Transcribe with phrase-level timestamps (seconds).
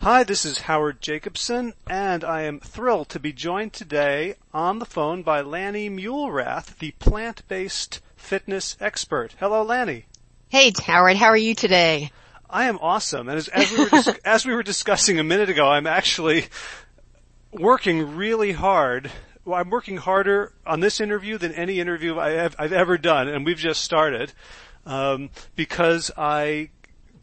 [0.00, 4.86] Hi, this is Howard Jacobson, and I am thrilled to be joined today on the
[4.86, 9.34] phone by Lani Muelrath, the plant-based fitness expert.
[9.40, 10.04] Hello, Lani.
[10.50, 11.16] Hey, Howard.
[11.16, 12.12] How are you today?
[12.48, 15.50] I am awesome, and as, as, we, were dis- as we were discussing a minute
[15.50, 16.46] ago, I'm actually
[17.50, 19.10] working really hard.
[19.44, 23.26] Well, I'm working harder on this interview than any interview I have, I've ever done,
[23.26, 24.32] and we've just started
[24.86, 26.70] um, because I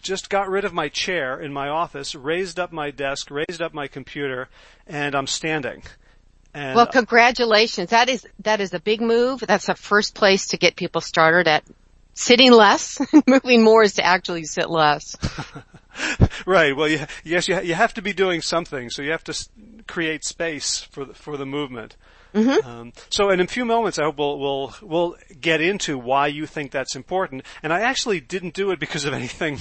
[0.06, 3.74] just got rid of my chair in my office, raised up my desk, raised up
[3.74, 4.48] my computer,
[4.88, 5.84] and I'm standing.
[6.54, 7.90] And well, uh, congratulations.
[7.90, 9.42] That is, that is a big move.
[9.42, 11.64] That's the first place to get people started at
[12.14, 13.02] sitting less.
[13.28, 15.18] Moving more is to actually sit less.
[16.46, 16.76] right.
[16.76, 18.90] Well, you, yes, you, you have to be doing something.
[18.90, 19.48] So you have to
[19.88, 21.98] create space for the, for the movement.
[22.36, 22.68] Mm-hmm.
[22.68, 26.46] Um, so in a few moments, I hope we'll, we'll, we'll get into why you
[26.46, 27.44] think that's important.
[27.64, 29.58] And I actually didn't do it because of anything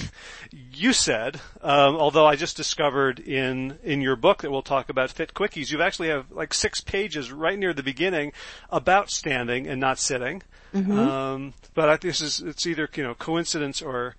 [0.51, 5.09] you said, um, although I just discovered in, in your book that we'll talk about
[5.09, 8.33] Fit Quickies, you actually have like six pages right near the beginning
[8.69, 10.43] about standing and not sitting.
[10.73, 10.99] Mm-hmm.
[10.99, 14.15] Um, but I, this is, it's either, you know, coincidence or,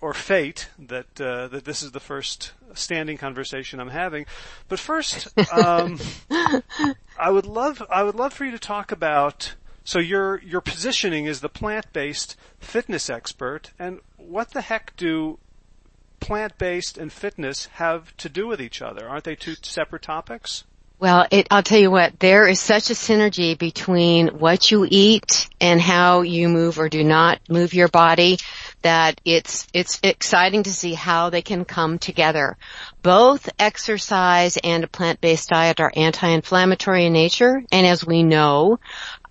[0.00, 4.26] or fate that uh, that this is the first standing conversation I'm having.
[4.68, 5.98] But first, um,
[7.18, 9.54] I would love I would love for you to talk about
[9.88, 15.38] so your your positioning is the plant-based fitness expert, and what the heck do
[16.20, 19.08] plant-based and fitness have to do with each other?
[19.08, 20.64] Aren't they two separate topics?
[20.98, 25.48] Well, it, I'll tell you what, there is such a synergy between what you eat
[25.60, 28.38] and how you move or do not move your body
[28.82, 32.56] that it's, it's exciting to see how they can come together.
[33.02, 38.78] Both exercise and a plant-based diet are anti-inflammatory in nature, and as we know,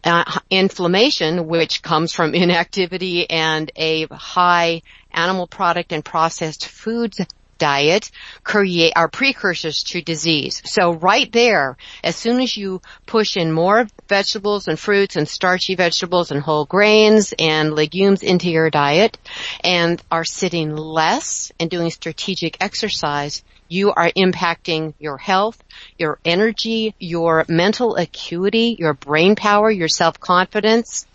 [0.04, 4.82] uh, inflammation, which comes from inactivity and a high
[5.12, 7.20] animal product and processed foods
[7.58, 8.12] diet
[8.44, 10.62] create are precursors to disease.
[10.66, 15.76] So right there, as soon as you push in more vegetables and fruits and starchy
[15.76, 19.18] vegetables and whole grains and legumes into your diet
[19.64, 25.62] and are sitting less and doing strategic exercise, you are impacting your health,
[25.98, 31.06] your energy, your mental acuity, your brain power, your self-confidence.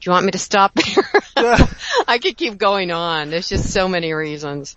[0.00, 1.22] Do you want me to stop there?
[2.06, 3.30] I could keep going on.
[3.30, 4.76] There's just so many reasons.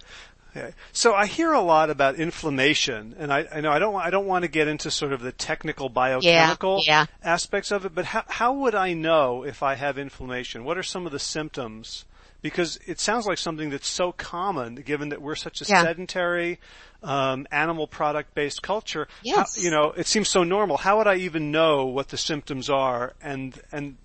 [0.55, 0.73] Okay.
[0.91, 4.25] So I hear a lot about inflammation, and I, I know I don't I don't
[4.27, 7.31] want to get into sort of the technical biochemical yeah, yeah.
[7.33, 10.65] aspects of it, but how how would I know if I have inflammation?
[10.65, 12.05] What are some of the symptoms?
[12.41, 15.83] Because it sounds like something that's so common, given that we're such a Yeah.
[15.83, 16.59] sedentary,
[17.03, 19.07] um, animal product based culture.
[19.21, 19.55] Yes.
[19.55, 20.77] How, you know, it seems so normal.
[20.77, 23.97] How would I even know what the symptoms are and and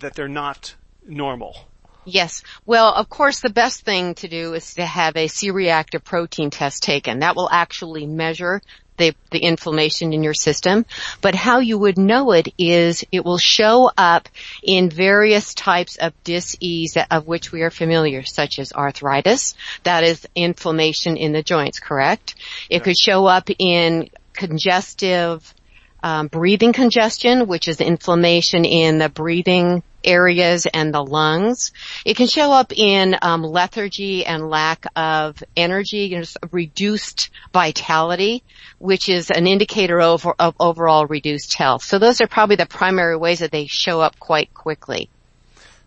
[0.00, 0.74] that they're not
[1.06, 1.67] normal?
[2.08, 2.42] Yes.
[2.64, 6.82] Well, of course, the best thing to do is to have a C-reactive protein test
[6.82, 7.18] taken.
[7.18, 8.62] That will actually measure
[8.96, 10.86] the, the inflammation in your system.
[11.20, 14.30] But how you would know it is it will show up
[14.62, 19.54] in various types of dis-ease of which we are familiar, such as arthritis.
[19.82, 22.36] That is inflammation in the joints, correct?
[22.70, 25.54] It could show up in congestive
[26.02, 31.72] um, breathing congestion, which is inflammation in the breathing areas and the lungs.
[32.04, 38.42] It can show up in um, lethargy and lack of energy, you know, reduced vitality,
[38.78, 41.82] which is an indicator of, of overall reduced health.
[41.82, 45.10] So those are probably the primary ways that they show up quite quickly.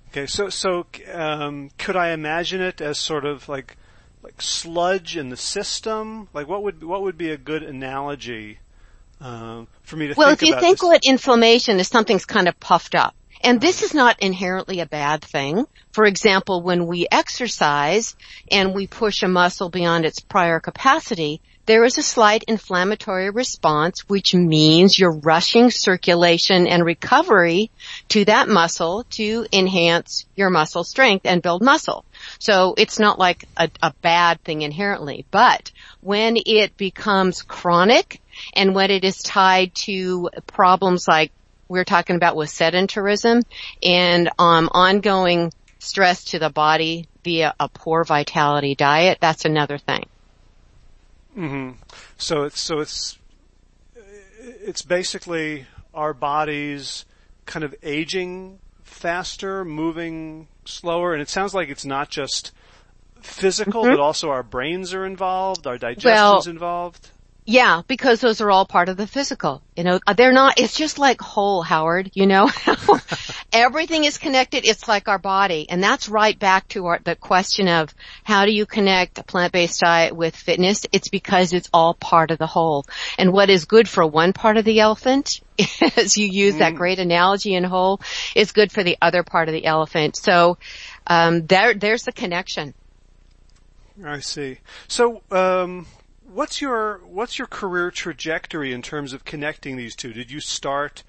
[0.09, 3.77] Okay, so so um, could I imagine it as sort of like
[4.21, 6.27] like sludge in the system?
[6.33, 8.59] Like what would what would be a good analogy
[9.21, 10.25] um, for me to think about it.
[10.25, 10.83] Well, if you think this?
[10.83, 13.15] what inflammation is something's kind of puffed up.
[13.43, 15.65] And this is not inherently a bad thing.
[15.91, 18.15] For example, when we exercise
[18.51, 24.01] and we push a muscle beyond its prior capacity, there is a slight inflammatory response,
[24.09, 27.71] which means you're rushing circulation and recovery
[28.09, 32.03] to that muscle to enhance your muscle strength and build muscle.
[32.39, 38.21] So it's not like a, a bad thing inherently, but when it becomes chronic
[38.53, 41.31] and when it is tied to problems like
[41.71, 43.43] we're talking about with sedentarism
[43.81, 50.05] and um, ongoing stress to the body via a poor vitality diet, that's another thing.
[51.33, 51.71] hmm
[52.17, 53.17] So it's so it's
[54.63, 57.05] it's basically our bodies
[57.45, 62.51] kind of aging faster, moving slower, and it sounds like it's not just
[63.21, 63.91] physical, Mhm.
[63.91, 67.10] but also our brains are involved, our digestion's Well, involved.
[67.43, 69.63] Yeah, because those are all part of the physical.
[69.75, 72.51] You know, they're not, it's just like whole, Howard, you know?
[73.51, 74.63] Everything is connected.
[74.63, 75.67] It's like our body.
[75.67, 79.79] And that's right back to our, the question of how do you connect a plant-based
[79.79, 80.85] diet with fitness?
[80.91, 82.85] It's because it's all part of the whole.
[83.17, 85.41] And what is good for one part of the elephant,
[85.97, 86.59] as you use mm.
[86.59, 88.01] that great analogy in whole,
[88.35, 90.15] is good for the other part of the elephant.
[90.15, 90.59] So,
[91.07, 92.75] um, there, there's the connection.
[94.05, 94.59] I see.
[94.87, 95.87] So, um,
[96.33, 100.13] what's your what's your career trajectory in terms of connecting these two?
[100.13, 101.03] Did you start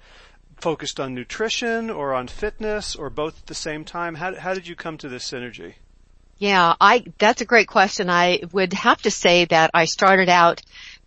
[0.57, 4.15] focused on nutrition or on fitness or both at the same time?
[4.15, 5.75] How how did you come to this synergy?
[6.37, 8.09] Yeah, I that's a great question.
[8.09, 10.61] I would have to say that I started out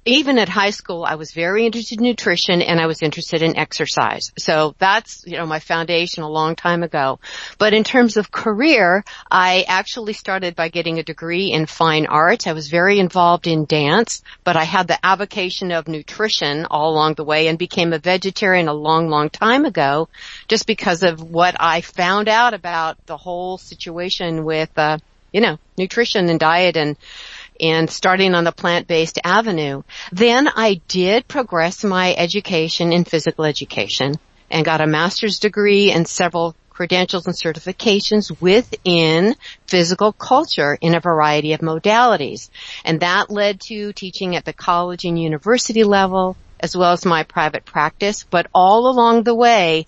[0.06, 3.56] even at high school, I was very interested in nutrition and I was interested in
[3.56, 4.32] exercise.
[4.38, 7.18] So that's, you know, my foundation a long time ago.
[7.58, 12.46] But in terms of career, I actually started by getting a degree in fine arts.
[12.46, 17.14] I was very involved in dance, but I had the avocation of nutrition all along
[17.14, 20.08] the way and became a vegetarian a long, long time ago
[20.46, 24.98] just because of what I found out about the whole situation with, uh,
[25.32, 26.96] you know, nutrition and diet and
[27.60, 29.82] and starting on the plant-based avenue.
[30.12, 34.14] Then I did progress my education in physical education
[34.50, 39.34] and got a master's degree and several credentials and certifications within
[39.66, 42.50] physical culture in a variety of modalities.
[42.84, 47.22] And that led to teaching at the college and university level as well as my
[47.22, 48.24] private practice.
[48.24, 49.86] But all along the way,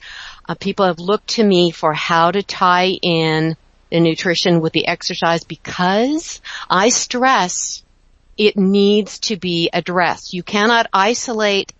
[0.48, 3.56] uh, people have looked to me for how to tie in
[3.90, 7.82] the nutrition with the exercise because I stress
[8.36, 10.32] it needs to be addressed.
[10.32, 11.72] You cannot isolate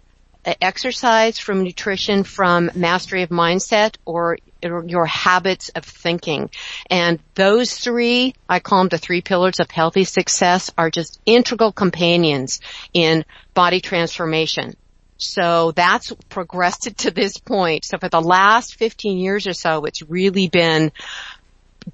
[0.60, 6.50] exercise from nutrition from mastery of mindset or your habits of thinking.
[6.90, 11.72] And those three, I call them the three pillars of healthy success, are just integral
[11.72, 12.60] companions
[12.92, 13.24] in
[13.54, 14.74] body transformation.
[15.16, 17.84] So that's progressed to this point.
[17.84, 20.92] So for the last 15 years or so, it's really been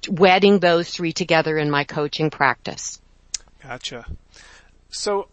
[0.09, 3.01] wedding those three together in my coaching practice.
[3.61, 4.05] Gotcha.
[4.89, 5.27] So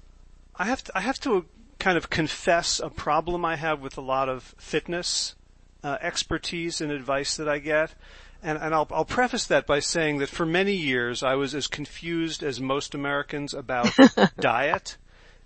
[0.57, 1.45] I have to, I have to
[1.79, 5.35] kind of confess a problem I have with a lot of fitness
[5.83, 7.95] uh, expertise and advice that I get.
[8.43, 11.69] And, and I'll, I'll, preface that by saying that for many years I was as
[11.69, 13.93] confused as most Americans about
[14.41, 14.97] diet.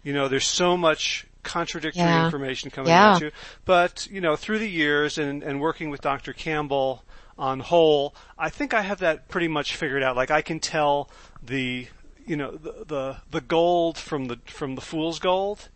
[0.03, 2.25] You know, there's so much contradictory yeah.
[2.25, 3.17] information coming yeah.
[3.17, 3.31] at you.
[3.65, 6.33] But, you know, through the years and, and working with Dr.
[6.33, 7.03] Campbell,
[7.39, 10.17] on whole, I think I have that pretty much figured out.
[10.17, 11.11] Like I can tell
[11.43, 11.87] the
[12.27, 15.69] you know the the, the gold from the from the fool's gold.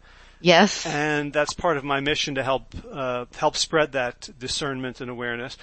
[0.42, 0.86] Yes.
[0.86, 5.56] And that's part of my mission to help uh, help spread that discernment and awareness.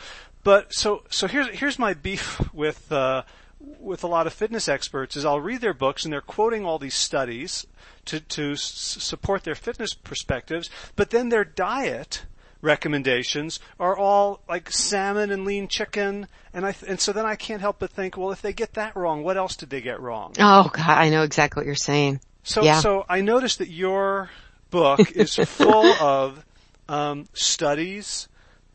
[0.44, 3.24] But so so here's here's my beef with uh,
[3.60, 6.78] with a lot of fitness experts is I'll read their books and they're quoting all
[6.78, 7.66] these studies
[8.06, 12.26] to to s- support their fitness perspectives, but then their diet
[12.62, 17.36] recommendations are all like salmon and lean chicken, and I th- and so then I
[17.36, 20.00] can't help but think, well, if they get that wrong, what else did they get
[20.00, 20.34] wrong?
[20.40, 22.22] Oh God, I know exactly what you're saying.
[22.44, 22.80] So yeah.
[22.80, 24.30] so I noticed that your
[24.70, 26.46] book is full of
[26.88, 28.28] um, studies.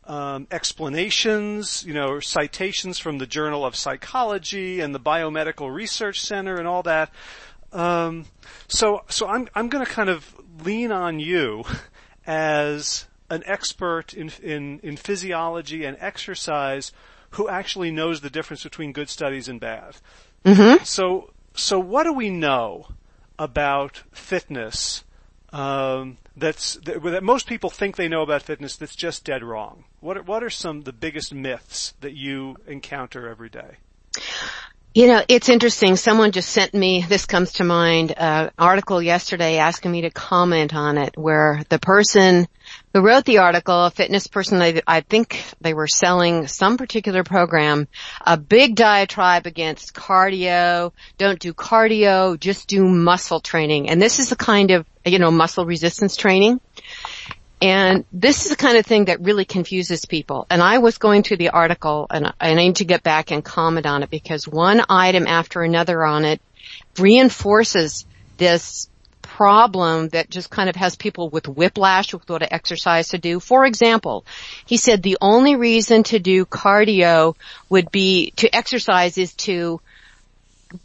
[0.05, 6.55] Um, explanations, you know, citations from the Journal of Psychology and the Biomedical Research Center
[6.55, 7.09] and all that.
[7.71, 8.25] Um,
[8.67, 11.63] so, so I'm I'm going to kind of lean on you
[12.27, 16.91] as an expert in, in, in physiology and exercise
[17.31, 19.95] who actually knows the difference between good studies and bad.
[20.45, 20.83] Mm-hmm.
[20.83, 22.87] So, so what do we know
[23.39, 25.03] about fitness
[25.51, 29.85] um, that's that, that, most people think they know about fitness that's just dead wrong?
[29.99, 33.77] What are, what are some of the biggest myths that you encounter every day?
[34.95, 35.95] You know, it's interesting.
[35.95, 40.75] Someone just sent me, this comes to mind, uh, article yesterday asking me to comment
[40.75, 42.47] on it where the person
[42.93, 47.23] who wrote the article, a fitness person, I, I think they were selling some particular
[47.23, 47.87] program,
[48.21, 53.89] a big diatribe against cardio, don't do cardio, just do muscle training.
[53.89, 56.61] And this is the kind of, you know, muscle resistance training.
[57.63, 60.45] And this is the kind of thing that really confuses people.
[60.49, 63.85] And I was going through the article and I need to get back and comment
[63.85, 66.41] on it because one item after another on it
[66.99, 68.05] reinforces
[68.35, 68.89] this
[69.21, 73.39] problem that just kind of has people with whiplash with what exercise to do.
[73.39, 74.25] For example,
[74.65, 77.37] he said the only reason to do cardio
[77.69, 79.79] would be to exercise is to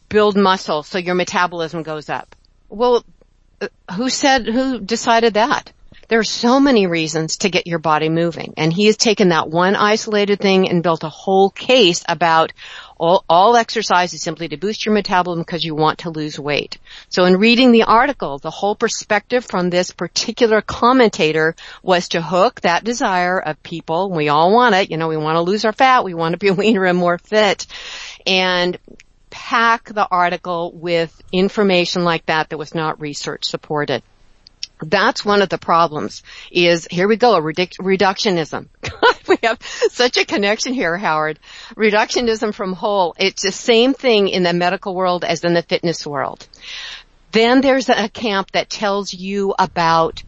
[0.09, 2.37] build muscle so your metabolism goes up.
[2.69, 3.05] Well,
[3.61, 3.67] uh,
[3.97, 5.73] who said, who decided that?
[6.09, 8.55] There are so many reasons to get your body moving.
[8.57, 12.53] And he has taken that one isolated thing and built a whole case about
[12.97, 16.79] All, all exercise is simply to boost your metabolism because you want to lose weight.
[17.11, 22.63] So in reading the article, the whole perspective from this particular commentator was to hook
[22.63, 24.11] that desire of people.
[24.11, 24.91] We all want it.
[24.91, 26.05] You know, we want to lose our fat.
[26.05, 27.67] We want to be leaner and more fit.
[28.27, 28.79] And
[29.31, 34.03] pack the article with information like that that was not research supported.
[34.81, 38.69] That's one of the problems is, here we go, reduc- reductionism.
[39.29, 41.39] we have such a connection here, Howard.
[41.75, 43.15] Reductionism from whole.
[43.19, 46.47] It's the same thing in the medical world as in the fitness world.
[47.33, 50.23] Then there's a camp that tells you about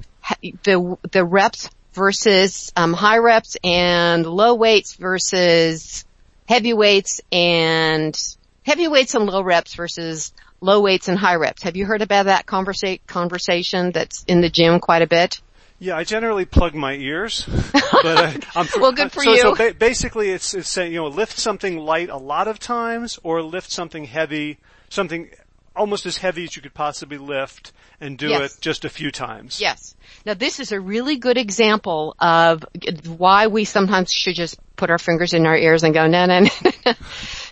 [0.65, 6.05] the, the reps versus um, high reps and low weights versus
[6.49, 8.17] heavy weights and
[8.65, 11.63] heavy weights and low reps versus low weights and high reps.
[11.63, 15.41] Have you heard about that conversa- conversation that's in the gym quite a bit?
[15.79, 19.41] Yeah, I generally plug my ears, but uh, I'm, well, good for so, you.
[19.41, 23.19] So ba- basically, it's it's saying you know lift something light a lot of times,
[23.23, 24.59] or lift something heavy,
[24.91, 25.31] something
[25.75, 28.57] almost as heavy as you could possibly lift, and do Yes.
[28.57, 29.59] it just a few times.
[29.59, 29.95] Yes.
[30.27, 32.65] Now this is a really good example of
[33.07, 36.41] why we sometimes should just put our fingers in our ears and go, no, no,
[36.41, 36.93] no.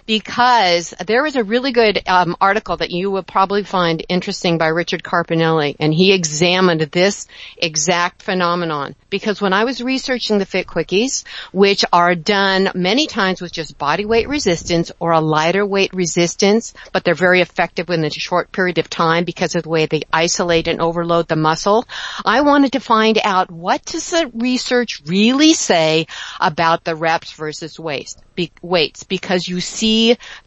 [0.08, 4.68] Because there is a really good um, article that you will probably find interesting by
[4.68, 8.96] Richard Carpinelli, and he examined this exact phenomenon.
[9.10, 13.76] Because when I was researching the Fit Quickies, which are done many times with just
[13.76, 18.50] body weight resistance or a lighter weight resistance, but they're very effective in a short
[18.50, 21.86] period of time because of the way they isolate and overload the muscle,
[22.24, 26.06] I wanted to find out what does the research really say
[26.40, 29.97] about the reps versus weights, be, weights because you see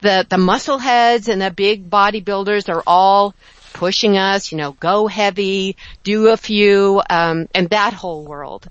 [0.02, 3.34] the, the muscle heads and the big bodybuilders are all
[3.74, 8.70] pushing us, you know, go heavy, do a few, um, and that whole world.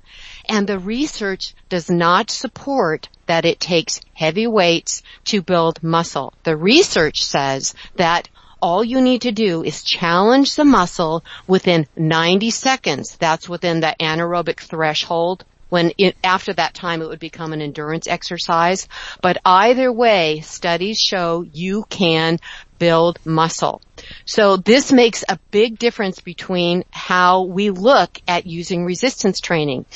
[0.49, 6.33] And the research does not support that it takes heavy weights to build muscle.
[6.45, 8.29] The research says that
[8.63, 13.17] all you need to do is challenge the muscle within 90 seconds.
[13.17, 15.45] That's within the anaerobic threshold.
[15.71, 18.87] When it, after that time it would become an endurance exercise.
[19.23, 22.39] But either way, studies show you can
[22.79, 23.81] build muscle.
[24.25, 29.87] So this makes a big difference between how we look at using resistance training.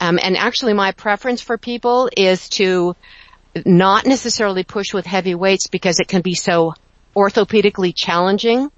[0.00, 2.94] Um, and actually my preference for people is to
[3.64, 6.74] not necessarily push with heavy weights because it can be so
[7.16, 8.70] orthopedically challenging.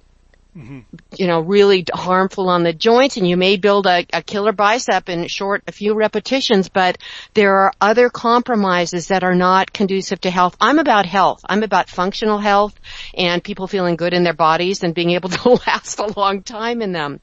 [1.15, 5.07] You know, really harmful on the joints and you may build a, a killer bicep
[5.07, 6.97] in short, a few repetitions, but
[7.33, 10.57] there are other compromises that are not conducive to health.
[10.59, 11.41] I'm about health.
[11.47, 12.73] I'm about functional health
[13.13, 16.81] and people feeling good in their bodies and being able to last a long time
[16.81, 17.19] in them.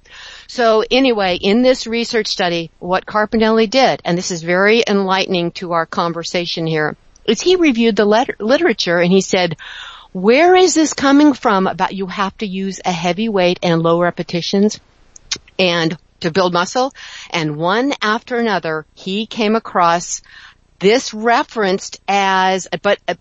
[0.47, 5.73] So anyway, in this research study, what Carpinelli did, and this is very enlightening to
[5.73, 9.57] our conversation here, is he reviewed the letter, literature and he said,
[10.15, 14.01] where is this coming from about you have to use a heavy weight and low
[14.01, 14.79] repetitions
[15.59, 16.95] and to build muscle?
[17.31, 20.23] And one after another, he came across
[20.79, 23.15] this referenced as, but uh,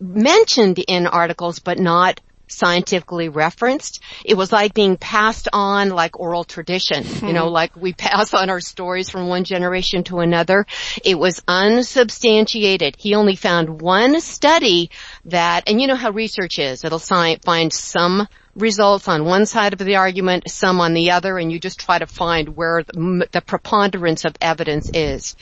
[0.00, 4.02] mentioned in articles, but not scientifically referenced.
[4.24, 7.52] It was like being passed on like oral tradition, you know, hmm.
[7.52, 10.66] like we pass on our stories from one generation to another.
[11.04, 12.96] It was unsubstantiated.
[12.98, 14.90] He only found one study
[15.26, 19.78] that, and you know how research is, it'll find some results on one side of
[19.78, 24.24] the argument, some on the other, and you just try to find where the, preponderance
[24.24, 25.36] of evidence is.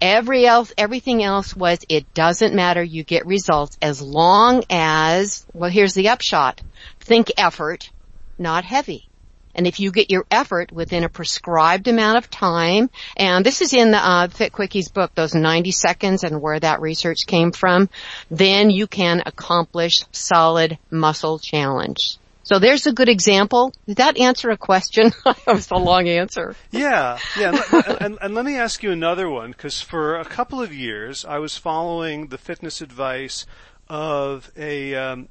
[0.00, 5.70] Every else, everything else was it doesn't matter, you get results as long as, well
[5.70, 6.60] here's the upshot.
[7.00, 7.90] Think effort,
[8.38, 9.08] not heavy.
[9.54, 13.74] And if you get your effort within a prescribed amount of time, and this is
[13.74, 17.90] in the uh, Fit Quickies book, those 90 seconds and where that research came from,
[18.30, 22.19] then you can accomplish solid muscle challenge.
[22.42, 23.72] So there's a good example.
[23.86, 25.12] Did that answer a question?
[25.24, 26.56] that was a long answer.
[26.70, 30.62] Yeah, yeah, and, and, and let me ask you another one because for a couple
[30.62, 33.46] of years I was following the fitness advice
[33.88, 35.28] of a um,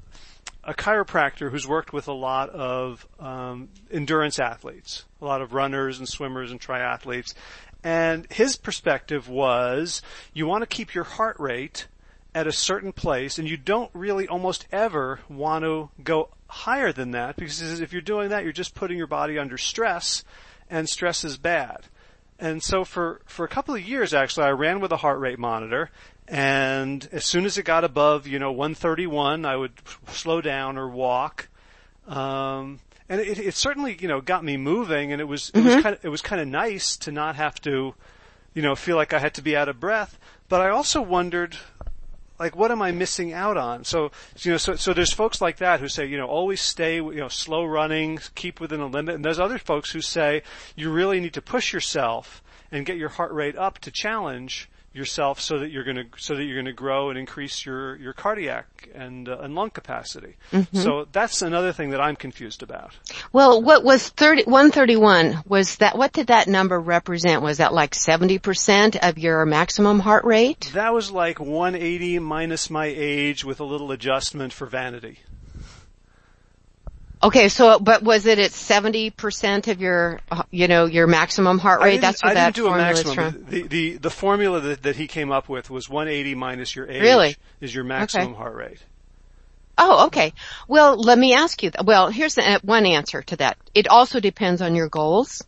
[0.62, 5.98] a chiropractor who's worked with a lot of um, endurance athletes, a lot of runners
[5.98, 7.34] and swimmers and triathletes,
[7.82, 10.02] and his perspective was
[10.34, 11.86] you want to keep your heart rate
[12.34, 17.12] at a certain place, and you don't really almost ever want to go higher than
[17.12, 20.24] that because if you're doing that, you're just putting your body under stress,
[20.68, 21.86] and stress is bad.
[22.38, 25.38] And so for, for a couple of years actually, I ran with a heart rate
[25.38, 25.90] monitor
[26.30, 29.72] and as soon as it got above, you know, 131, I would
[30.06, 31.48] slow down or walk.
[32.06, 35.82] Um, and it, it certainly, you know, got me moving and it was, it was
[35.82, 37.94] kind of, it was kind of nice to not have to,
[38.54, 40.20] you know, feel like I had to be out of breath.
[40.48, 41.56] But I also wondered,
[42.40, 43.84] like what am I missing out on?
[43.84, 46.96] So, you know, so, so there's folks like that who say, you know, always stay,
[46.96, 49.14] you know, slow running, keep within a limit.
[49.14, 50.42] And there's other folks who say
[50.74, 52.42] you really need to push yourself
[52.72, 56.34] and get your heart rate up to challenge yourself so that you're going to so
[56.34, 60.36] that you're going to grow and increase your your cardiac and uh, and lung capacity.
[60.52, 60.76] Mm-hmm.
[60.76, 62.92] So that's another thing that I'm confused about.
[63.32, 67.42] Well, what was 30 131 was that what did that number represent?
[67.42, 70.70] Was that like 70% of your maximum heart rate?
[70.74, 75.18] That was like 180 minus my age with a little adjustment for vanity.
[77.22, 81.82] Okay, so but was it at seventy percent of your, you know, your maximum heart
[81.82, 82.00] rate?
[82.00, 83.44] That's what I that didn't do a maximum.
[83.46, 87.02] The, the the formula that, that he came up with was 180 minus your age
[87.02, 87.36] really?
[87.60, 88.36] is your maximum okay.
[88.36, 88.78] heart rate.
[89.76, 90.32] Oh, okay.
[90.66, 91.70] Well, let me ask you.
[91.82, 93.58] Well, here's the, uh, one answer to that.
[93.74, 95.42] It also depends on your goals.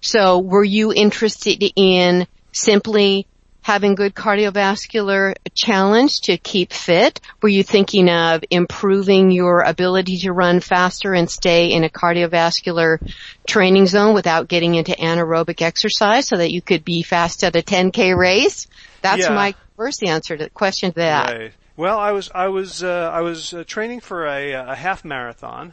[0.00, 3.26] So, were you interested in simply
[3.62, 7.20] having good cardiovascular challenge to keep fit?
[7.40, 12.98] Were you thinking of improving your ability to run faster and stay in a cardiovascular
[13.46, 17.62] training zone without getting into anaerobic exercise so that you could be fast at a
[17.62, 18.66] 10k race?
[19.00, 19.34] That's yeah.
[19.34, 21.36] my first answer to the question to that.
[21.36, 21.52] Right.
[21.76, 25.72] Well, I was I was uh, I was uh, training for a, a half marathon,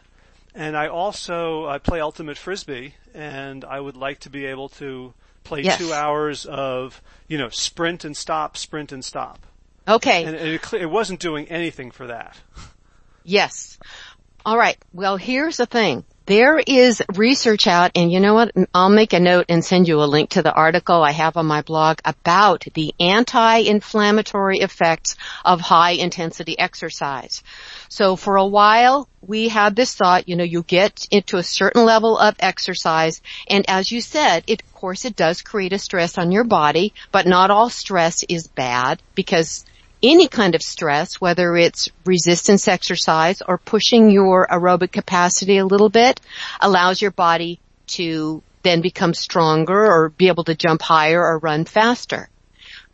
[0.56, 5.14] and I also I play ultimate frisbee, and I would like to be able to
[5.50, 5.80] play yes.
[5.80, 9.40] two hours of, you know, sprint and stop, sprint and stop.
[9.88, 10.24] Okay.
[10.24, 12.38] And it, it wasn't doing anything for that.
[13.24, 13.78] Yes.
[14.46, 14.78] All right.
[14.94, 16.06] Well, here's the thing.
[16.30, 18.52] There is research out and you know what?
[18.72, 21.48] I'll make a note and send you a link to the article I have on
[21.48, 27.42] my blog about the anti-inflammatory effects of high intensity exercise.
[27.90, 31.84] So for a while, we had this thought, you know, you get into a certain
[31.84, 36.20] level of exercise and as you said, it, of course it does create a stress
[36.20, 39.66] on your body, but not all stress is bad because
[40.02, 45.90] any kind of stress, whether it's resistance exercise or pushing your aerobic capacity a little
[45.90, 46.22] bit,
[46.62, 51.66] allows your body to then become stronger or be able to jump higher or run
[51.66, 52.30] faster.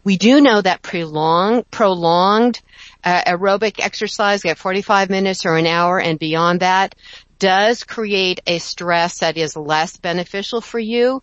[0.04, 2.62] We do know that prolonged, prolonged
[3.04, 6.94] uh, aerobic exercise, at 45 minutes or an hour and beyond that,
[7.40, 11.22] does create a stress that is less beneficial for you.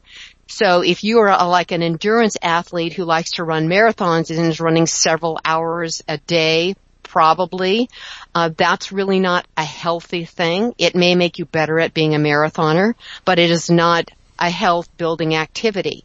[0.53, 4.47] So if you are a, like an endurance athlete who likes to run marathons and
[4.49, 7.89] is running several hours a day, probably,
[8.35, 10.75] uh, that's really not a healthy thing.
[10.77, 14.95] It may make you better at being a marathoner, but it is not a health
[14.99, 16.05] building activity.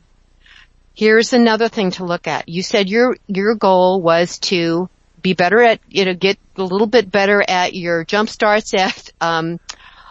[0.95, 2.47] Here's another thing to look at.
[2.47, 4.87] You said your, your goal was to
[5.21, 9.11] be better at, you know, get a little bit better at your jump starts at,
[9.19, 9.59] um,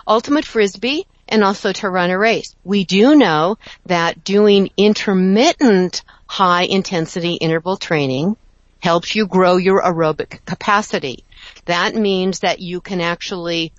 [0.07, 2.55] ultimate frisbee and also to run a race.
[2.65, 8.37] We do know that doing intermittent high intensity interval training
[8.81, 11.25] helps you grow your aerobic capacity.
[11.65, 13.73] That means that you can actually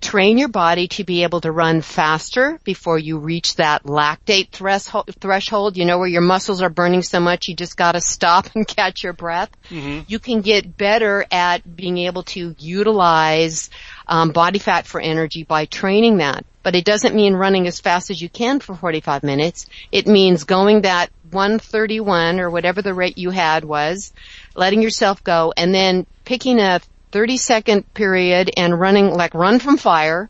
[0.00, 5.76] train your body to be able to run faster before you reach that lactate threshold,
[5.76, 9.02] you know, where your muscles are burning so much you just gotta stop and catch
[9.02, 9.50] your breath.
[9.70, 10.02] Mm-hmm.
[10.06, 13.70] You can get better at being able to utilize
[14.08, 16.44] um, body fat for energy by training that.
[16.62, 19.66] But it doesn't mean running as fast as you can for 45 minutes.
[19.90, 24.12] It means going that 131 or whatever the rate you had was,
[24.54, 26.80] letting yourself go and then picking a
[27.12, 30.28] 30 second period and running like run from fire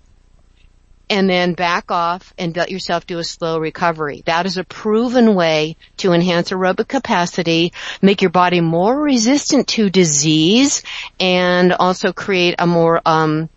[1.10, 4.22] and then back off and let yourself do a slow recovery.
[4.26, 9.90] That is a proven way to enhance aerobic capacity, make your body more resistant to
[9.90, 10.82] disease,
[11.18, 13.48] and also create a more um,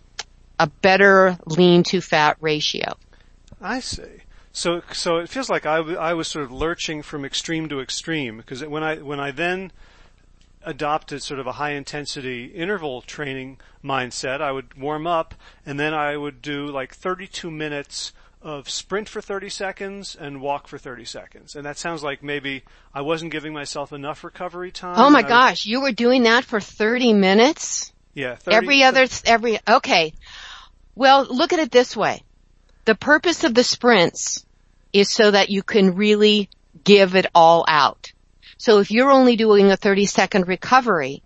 [0.62, 2.94] a better lean to fat ratio.
[3.60, 4.22] I see.
[4.52, 7.80] So so it feels like I, w- I was sort of lurching from extreme to
[7.80, 9.72] extreme because when I when I then
[10.64, 14.40] adopted sort of a high intensity interval training mindset.
[14.40, 15.34] I would warm up
[15.66, 20.66] and then I would do like 32 minutes of sprint for 30 seconds and walk
[20.66, 21.54] for 30 seconds.
[21.54, 22.62] And that sounds like maybe
[22.94, 24.98] I wasn't giving myself enough recovery time.
[24.98, 27.92] Oh my gosh, you were doing that for 30 minutes?
[28.14, 28.34] Yeah.
[28.34, 30.12] 30, every other, every, okay.
[30.94, 32.22] Well, look at it this way.
[32.84, 34.44] The purpose of the sprints
[34.92, 36.48] is so that you can really
[36.84, 38.12] give it all out.
[38.58, 41.22] So if you're only doing a 30 second recovery,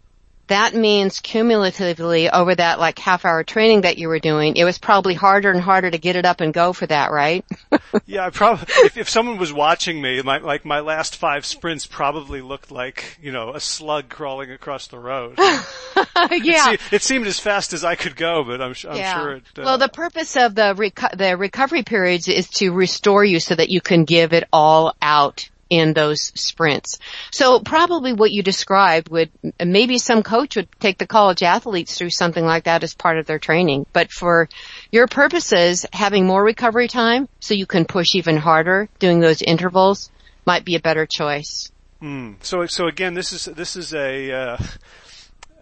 [0.48, 4.78] that means cumulatively over that like half hour training that you were doing, it was
[4.78, 7.44] probably harder and harder to get it up and go for that, right?
[8.06, 11.86] yeah, I probably, if, if someone was watching me, my, like my last five sprints
[11.86, 15.34] probably looked like, you know, a slug crawling across the road.
[15.38, 16.72] yeah.
[16.72, 19.14] It, se- it, seemed as fast as I could go, but I'm, I'm yeah.
[19.14, 23.24] sure it, uh, Well, the purpose of the, reco- the recovery periods is to restore
[23.24, 26.98] you so that you can give it all out in those sprints.
[27.30, 29.30] So probably what you described would,
[29.64, 33.26] maybe some coach would take the college athletes through something like that as part of
[33.26, 33.86] their training.
[33.92, 34.48] But for
[34.92, 40.10] your purposes, having more recovery time so you can push even harder doing those intervals
[40.44, 41.72] might be a better choice.
[42.02, 42.36] Mm.
[42.42, 44.56] So, so again, this is, this is a, uh,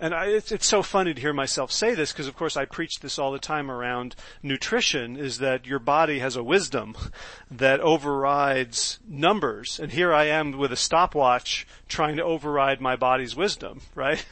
[0.04, 2.66] and I, it's, it's so funny to hear myself say this because of course I
[2.66, 6.94] preach this all the time around nutrition is that your body has a wisdom
[7.50, 9.80] that overrides numbers.
[9.80, 14.22] And here I am with a stopwatch trying to override my body's wisdom, right?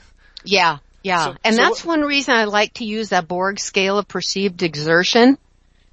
[0.44, 1.24] Yeah, yeah.
[1.24, 4.62] So, and so that's one reason I like to use that Borg scale of perceived
[4.62, 5.38] exertion.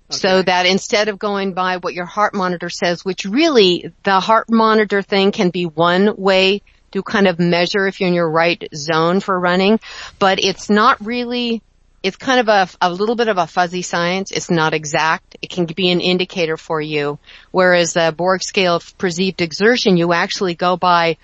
[0.10, 0.18] Okay.
[0.18, 4.50] So that instead of going by what your heart monitor says, which really the heart
[4.50, 8.68] monitor thing can be one way to kind of measure if you're in your right
[8.74, 9.80] zone for running,
[10.18, 11.62] but it's not really,
[12.04, 14.32] it's kind of a, a little bit of a fuzzy science.
[14.32, 15.38] It's not exact.
[15.42, 17.20] It can be an indicator for you.
[17.52, 21.18] Whereas the Borg scale of perceived exertion, you actually go by,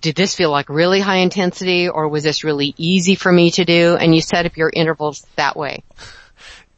[0.00, 3.64] did this feel like really high intensity or was this really easy for me to
[3.64, 3.96] do?
[3.96, 5.82] And you set up your intervals that way.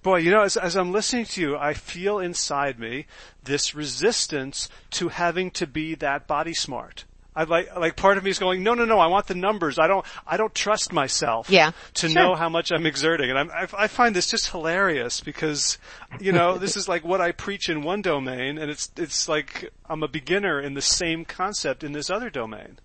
[0.04, 3.06] Boy, you know, as, as, I'm listening to you, I feel inside me
[3.42, 7.06] this resistance to having to be that body smart.
[7.36, 9.00] I like like part of me is going, no, no, no.
[9.00, 9.78] I want the numbers.
[9.78, 10.06] I don't.
[10.26, 11.50] I don't trust myself.
[11.50, 12.22] Yeah, to sure.
[12.22, 15.78] know how much I'm exerting, and I'm, I, I find this just hilarious because,
[16.20, 19.72] you know, this is like what I preach in one domain, and it's it's like
[19.88, 22.78] I'm a beginner in the same concept in this other domain.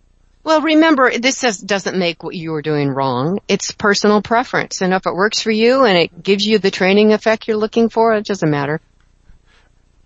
[0.43, 3.39] Well, remember, this doesn't make what you are doing wrong.
[3.47, 7.13] It's personal preference, and if it works for you and it gives you the training
[7.13, 8.81] effect you're looking for, it doesn't matter.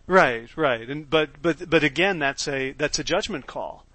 [0.05, 3.85] Right, right, and but but but again, that's a that's a judgment call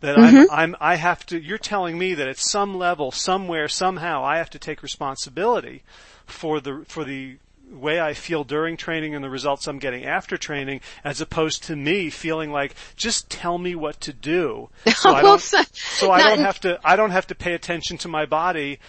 [0.00, 0.50] that mm-hmm.
[0.50, 4.38] I'm, I'm, I have to, you're telling me that at some level, somewhere, somehow, I
[4.38, 5.82] have to take responsibility
[6.26, 7.36] for the, for the
[7.70, 11.76] way I feel during training and the results I'm getting after training, as opposed to
[11.76, 14.68] me feeling like, just tell me what to do.
[14.96, 18.08] So I don't, so I don't have to, I don't have to pay attention to
[18.08, 18.80] my body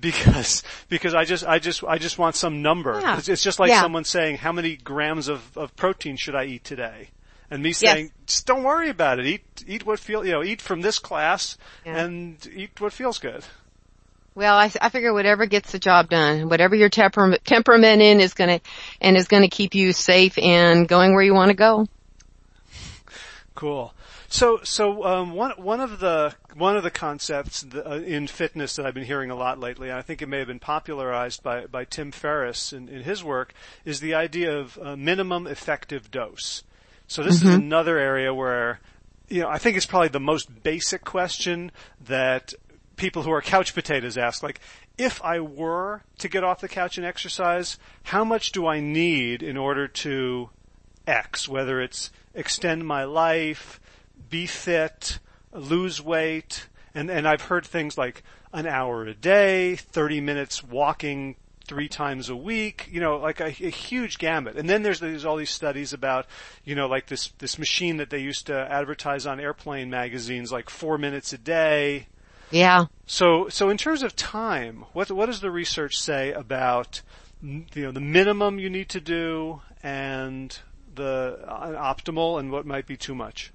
[0.00, 3.00] because because I just I just I just want some number.
[3.00, 3.18] Yeah.
[3.18, 3.82] It's, it's, just like yeah.
[3.82, 7.10] someone saying how many grams of, of protein should I eat today?
[7.52, 8.12] And me saying, yes.
[8.26, 9.26] just don't worry about it.
[9.26, 11.98] Eat, eat what feel, you know, eat from this class yeah.
[11.98, 13.44] and eat what feels good.
[14.34, 18.32] Well, I, I figure whatever gets the job done, whatever your temper, temperament in is
[18.32, 18.62] gonna,
[19.02, 21.86] and is gonna keep you safe and going where you want to go.
[23.54, 23.92] Cool.
[24.28, 28.86] So, so um, one one of the one of the concepts uh, in fitness that
[28.86, 31.66] I've been hearing a lot lately, and I think it may have been popularized by
[31.66, 33.52] by Tim Ferriss in, in his work,
[33.84, 36.62] is the idea of minimum effective dose.
[37.06, 37.48] So this mm-hmm.
[37.48, 38.80] is another area where,
[39.28, 42.54] you know, I think it's probably the most basic question that
[42.96, 44.42] people who are couch potatoes ask.
[44.42, 44.60] Like,
[44.98, 49.42] if I were to get off the couch and exercise, how much do I need
[49.42, 50.50] in order to
[51.06, 51.48] X?
[51.48, 53.80] Whether it's extend my life,
[54.30, 55.18] be fit,
[55.52, 61.36] lose weight, and, and I've heard things like an hour a day, 30 minutes walking
[61.72, 64.58] three times a week, you know, like a, a, huge gamut.
[64.58, 66.26] And then there's, there's all these studies about,
[66.66, 70.68] you know, like this, this machine that they used to advertise on airplane magazines, like
[70.68, 72.08] four minutes a day.
[72.50, 72.84] Yeah.
[73.06, 77.00] So, so in terms of time, what, what does the research say about,
[77.42, 80.58] you know, the minimum you need to do and
[80.94, 83.50] the optimal and what might be too much?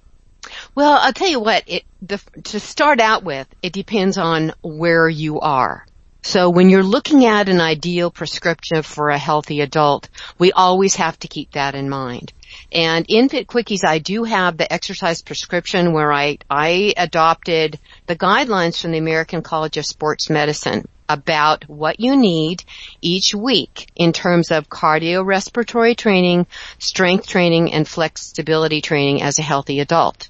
[0.74, 5.08] Well, I'll tell you what, it, the, to start out with, it depends on where
[5.08, 5.86] you are.
[6.28, 11.18] So when you're looking at an ideal prescription for a healthy adult, we always have
[11.20, 12.34] to keep that in mind.
[12.70, 18.14] And in Fit Quickies, I do have the exercise prescription where I, I adopted the
[18.14, 22.62] guidelines from the American College of Sports Medicine about what you need
[23.00, 26.46] each week in terms of cardiorespiratory training,
[26.78, 30.28] strength training, and flexibility training as a healthy adult.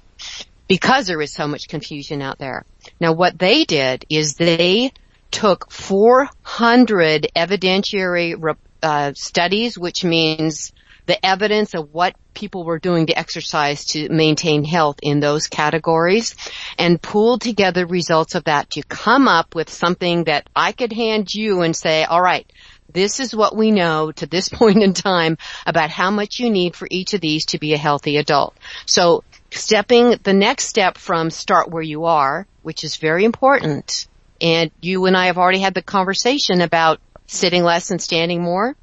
[0.69, 2.63] Because there is so much confusion out there.
[3.01, 4.93] Now what they did is they
[5.31, 10.71] took 400 evidentiary uh, studies, which means
[11.05, 16.35] the evidence of what people were doing to exercise to maintain health in those categories
[16.77, 21.33] and pooled together results of that to come up with something that I could hand
[21.33, 22.45] you and say, all right,
[22.93, 26.75] this is what we know to this point in time about how much you need
[26.75, 28.55] for each of these to be a healthy adult.
[28.85, 34.07] So stepping the next step from start where you are, which is very important,
[34.41, 38.75] and you and I have already had the conversation about sitting less and standing more.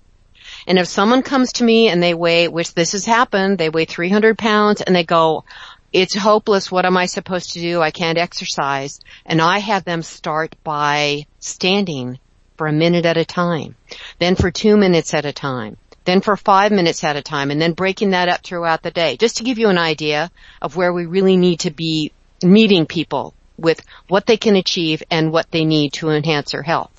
[0.67, 3.85] And if someone comes to me and they weigh, which this has happened, they weigh
[3.85, 5.45] 300 pounds and they go,
[5.93, 6.71] it's hopeless.
[6.71, 7.81] What am I supposed to do?
[7.81, 9.01] I can't exercise.
[9.25, 12.19] And I have them start by standing
[12.57, 13.77] for a minute at a time,
[14.19, 17.61] then for two minutes at a time, then for five minutes at a time, and
[17.61, 20.31] then breaking that up throughout the day, just to give you an idea
[20.63, 25.33] of where we really need to be meeting people with what they can achieve and
[25.33, 26.91] what they need to enhance their health.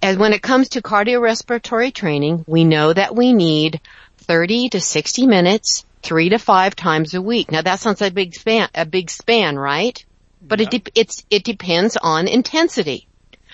[0.00, 3.80] And when it comes to cardiorespiratory training, we know that we need
[4.18, 7.52] 30 to 60 minutes, three to five times a week.
[7.52, 10.04] Now that sounds like a big span, a big span, right?
[10.40, 10.66] But yeah.
[10.66, 13.06] it, de- it's, it depends on intensity.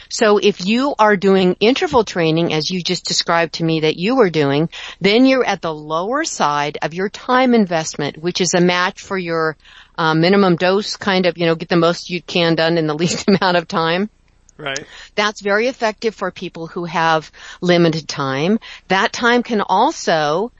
[0.09, 4.17] So if you are doing interval training as you just described to me that you
[4.17, 8.61] were doing, then you're at the lower side of your time investment, which is a
[8.61, 9.57] match for your
[9.99, 12.95] uh, minimum dose kind of, you know, get the most you can done in the
[13.03, 14.09] least amount of time.
[14.57, 14.87] Right.
[15.15, 17.31] That's very effective for people who have
[17.61, 18.59] limited time.
[18.89, 20.51] That time can also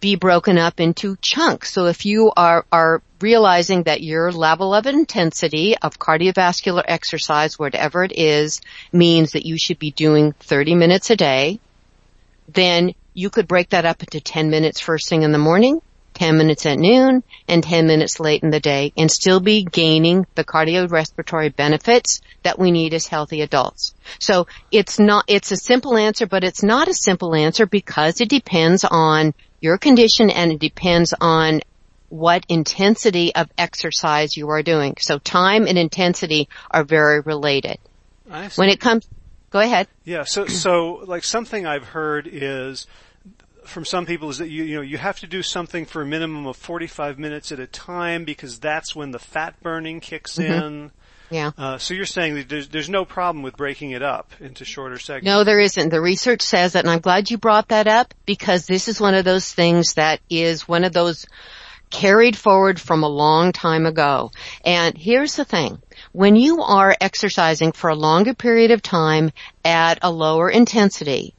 [0.00, 1.72] be broken up into chunks.
[1.72, 8.04] So if you are, are realizing that your level of intensity of cardiovascular exercise, whatever
[8.04, 8.60] it is,
[8.92, 11.58] means that you should be doing 30 minutes a day,
[12.48, 15.80] then you could break that up into 10 minutes first thing in the morning,
[16.18, 20.26] 10 minutes at noon, and 10 minutes late in the day and still be gaining
[20.34, 23.94] the cardiorespiratory benefits that we need as healthy adults.
[24.18, 28.28] So it's not, it's a simple answer, but it's not a simple answer because it
[28.28, 31.60] depends on your condition and it depends on
[32.08, 34.96] what intensity of exercise you are doing.
[34.98, 37.78] So time and intensity are very related.
[38.56, 39.08] When it comes,
[39.50, 39.86] go ahead.
[40.04, 42.88] Yeah, so, so like something I've heard is
[43.68, 46.06] from some people is that you, you know, you have to do something for a
[46.06, 50.52] minimum of 45 minutes at a time because that's when the fat burning kicks mm-hmm.
[50.52, 50.90] in.
[51.30, 51.50] Yeah.
[51.58, 54.98] Uh, so you're saying that there's, there's no problem with breaking it up into shorter
[54.98, 55.26] segments?
[55.26, 55.90] No, there isn't.
[55.90, 59.14] The research says that, and I'm glad you brought that up because this is one
[59.14, 61.26] of those things that is one of those
[61.90, 64.30] carried forward from a long time ago.
[64.64, 65.80] And here's the thing.
[66.12, 69.32] When you are exercising for a longer period of time
[69.64, 71.34] at a lower intensity,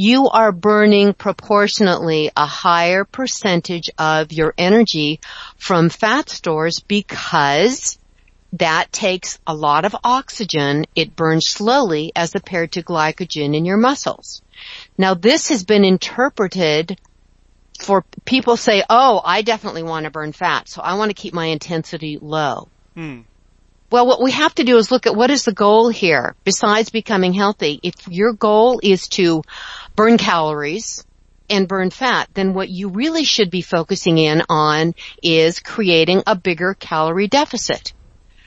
[0.00, 5.20] you are burning proportionately a higher percentage of your energy
[5.58, 7.98] from fat stores because
[8.54, 10.86] that takes a lot of oxygen.
[10.94, 14.40] It burns slowly as compared to glycogen in your muscles.
[14.96, 16.98] Now this has been interpreted
[17.78, 21.34] for people say, oh, I definitely want to burn fat, so I want to keep
[21.34, 22.68] my intensity low.
[22.94, 23.20] Hmm.
[23.90, 26.90] Well, what we have to do is look at what is the goal here besides
[26.90, 27.80] becoming healthy.
[27.82, 29.42] If your goal is to
[29.96, 31.04] burn calories
[31.50, 36.36] and burn fat, then what you really should be focusing in on is creating a
[36.36, 37.92] bigger calorie deficit.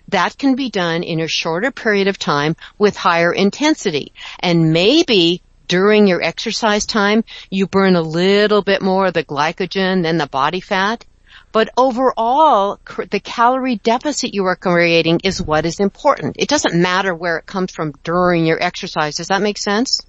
[0.09, 4.13] That can be done in a shorter period of time with higher intensity.
[4.39, 10.03] And maybe during your exercise time, you burn a little bit more of the glycogen
[10.03, 11.05] than the body fat.
[11.51, 12.79] But overall,
[13.11, 16.35] the calorie deficit you are creating is what is important.
[16.39, 19.15] It doesn't matter where it comes from during your exercise.
[19.15, 20.01] Does that make sense?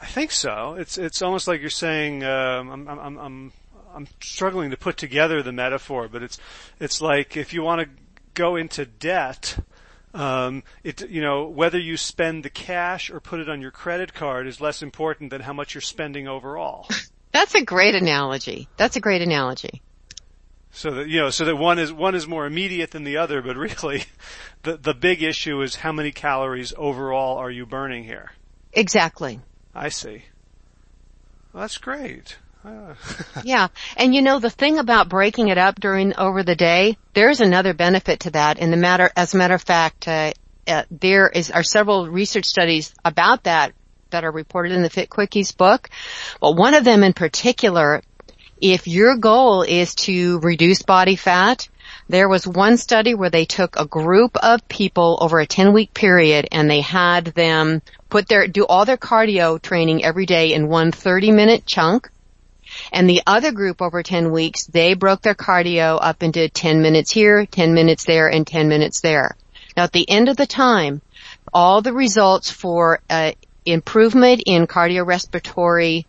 [0.00, 0.74] I think so.
[0.78, 3.52] It's it's almost like you're saying um, I'm, I'm I'm
[3.94, 6.38] I'm struggling to put together the metaphor, but it's
[6.78, 7.88] it's like if you want to
[8.34, 9.58] go into debt,
[10.14, 14.14] um, it you know whether you spend the cash or put it on your credit
[14.14, 16.88] card is less important than how much you're spending overall.
[17.32, 18.68] That's a great analogy.
[18.76, 19.82] That's a great analogy.
[20.72, 23.42] So that, you know, so that one is, one is more immediate than the other,
[23.42, 24.04] but really
[24.62, 28.32] the, the big issue is how many calories overall are you burning here?
[28.72, 29.40] Exactly.
[29.74, 30.24] I see.
[31.52, 32.36] Well, that's great.
[33.44, 33.68] yeah.
[33.96, 37.74] And you know, the thing about breaking it up during, over the day, there's another
[37.74, 38.58] benefit to that.
[38.58, 40.32] In the matter, as a matter of fact, uh,
[40.66, 43.72] uh, there is, are several research studies about that
[44.10, 45.88] that are reported in the Fit Quickies book.
[46.40, 48.02] Well, one of them in particular
[48.60, 51.68] if your goal is to reduce body fat,
[52.10, 55.94] there was one study where they took a group of people over a 10 week
[55.94, 60.66] period and they had them put their, do all their cardio training every day in
[60.66, 62.10] one 30 minute chunk.
[62.92, 67.12] And the other group over 10 weeks, they broke their cardio up into 10 minutes
[67.12, 69.36] here, 10 minutes there, and 10 minutes there.
[69.76, 71.02] Now at the end of the time,
[71.52, 73.32] all the results for uh,
[73.64, 76.06] improvement in cardiorespiratory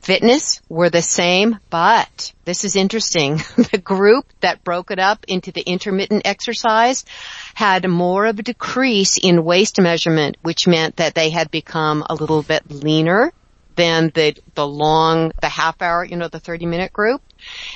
[0.00, 3.36] fitness were the same, but this is interesting.
[3.56, 7.04] the group that broke it up into the intermittent exercise
[7.54, 12.14] had more of a decrease in waist measurement, which meant that they had become a
[12.14, 13.32] little bit leaner
[13.76, 17.22] than the, the long, the half hour, you know, the 30 minute group.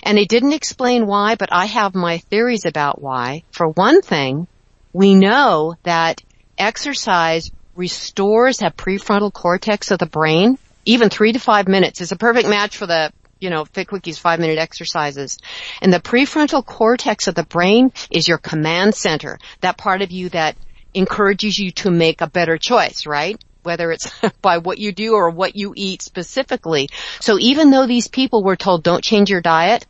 [0.02, 3.44] And they didn't explain why, but I have my theories about why.
[3.52, 4.48] For one thing,
[4.92, 6.20] we know that
[6.58, 12.16] exercise restores that prefrontal cortex of the brain even three to five minutes is a
[12.16, 15.36] perfect match for the you know, Fit Quickies five minute exercises.
[15.80, 20.28] And the prefrontal cortex of the brain is your command center, that part of you
[20.28, 20.56] that
[20.94, 23.42] encourages you to make a better choice, right?
[23.62, 26.88] whether it's by what you do or what you eat specifically.
[27.20, 29.86] So even though these people were told don't change your diet,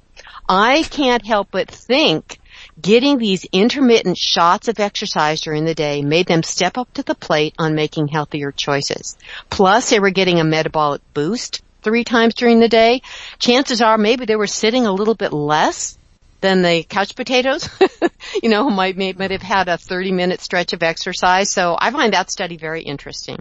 [0.48, 2.38] I can't help but think
[2.80, 7.14] getting these intermittent shots of exercise during the day made them step up to the
[7.14, 9.16] plate on making healthier choices.
[9.50, 13.02] Plus they were getting a metabolic boost three times during the day.
[13.38, 15.98] Chances are maybe they were sitting a little bit less
[16.40, 17.68] than the couch potatoes,
[18.42, 21.50] you know, might, might have had a 30 minute stretch of exercise.
[21.50, 23.38] So I find that study very interesting.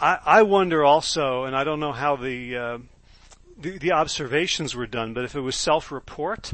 [0.00, 2.78] I, I wonder also, and I don't know how the, uh,
[3.58, 6.52] the, the observations were done, but if it was self-report,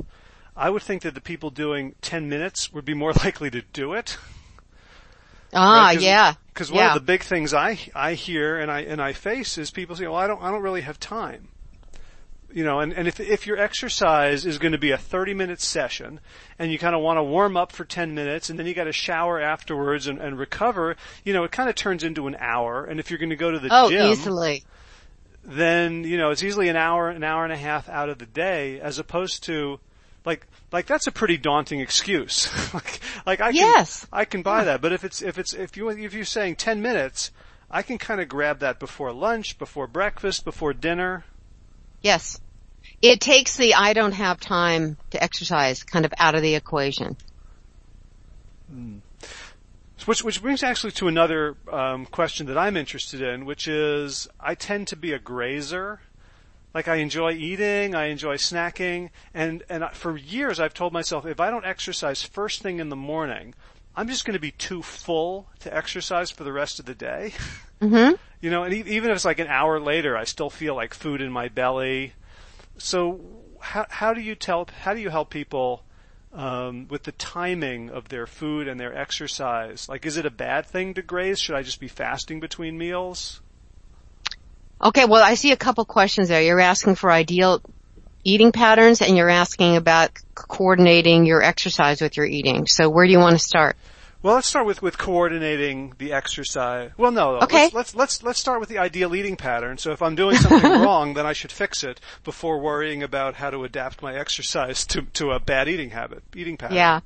[0.56, 3.92] I would think that the people doing 10 minutes would be more likely to do
[3.92, 4.16] it.
[5.52, 6.00] Ah, right?
[6.00, 6.34] yeah.
[6.48, 6.88] Because one yeah.
[6.88, 10.06] of the big things I I hear and I and I face is people say,
[10.06, 11.48] "Well, I don't I don't really have time."
[12.52, 15.60] You know, and, and if if your exercise is going to be a 30 minute
[15.60, 16.20] session
[16.58, 18.84] and you kind of want to warm up for 10 minutes and then you got
[18.84, 22.84] to shower afterwards and, and recover, you know, it kind of turns into an hour.
[22.84, 24.64] And if you're going to go to the oh, gym, easily.
[25.44, 28.26] then you know it's easily an hour, an hour and a half out of the
[28.26, 29.78] day, as opposed to
[30.26, 32.50] like like that's a pretty daunting excuse.
[32.74, 34.06] like like I can yes.
[34.12, 36.82] I can buy that, but if it's if it's if you if you're saying 10
[36.82, 37.30] minutes,
[37.70, 41.24] I can kind of grab that before lunch, before breakfast, before dinner.
[42.02, 42.40] Yes.
[43.00, 47.16] It takes the I don't have time to exercise kind of out of the equation.
[48.68, 48.98] Hmm.
[50.04, 54.54] Which, which brings actually to another um, question that I'm interested in, which is I
[54.54, 56.00] tend to be a grazer.
[56.76, 61.40] Like I enjoy eating, I enjoy snacking, and and for years I've told myself if
[61.40, 63.54] I don't exercise first thing in the morning,
[63.96, 67.32] I'm just going to be too full to exercise for the rest of the day.
[67.78, 68.14] Mm-hmm.
[68.40, 71.20] you know, and even if it's like an hour later, I still feel like food
[71.20, 72.14] in my belly.
[72.78, 73.20] So
[73.60, 75.82] how how do you tell how do you help people
[76.32, 79.90] um, with the timing of their food and their exercise?
[79.90, 81.38] Like, is it a bad thing to graze?
[81.38, 83.40] Should I just be fasting between meals?
[84.82, 86.42] Okay, well, I see a couple questions there.
[86.42, 87.62] You're asking for ideal
[88.24, 92.66] eating patterns and you're asking about coordinating your exercise with your eating.
[92.66, 93.76] So where do you want to start?
[94.22, 96.90] Well, let's start with, with coordinating the exercise.
[96.96, 97.64] Well, no, okay.
[97.64, 99.78] Let's, let's, let's, let's start with the ideal eating pattern.
[99.78, 103.50] So if I'm doing something wrong, then I should fix it before worrying about how
[103.50, 106.76] to adapt my exercise to, to a bad eating habit, eating pattern.
[106.76, 107.00] Yeah.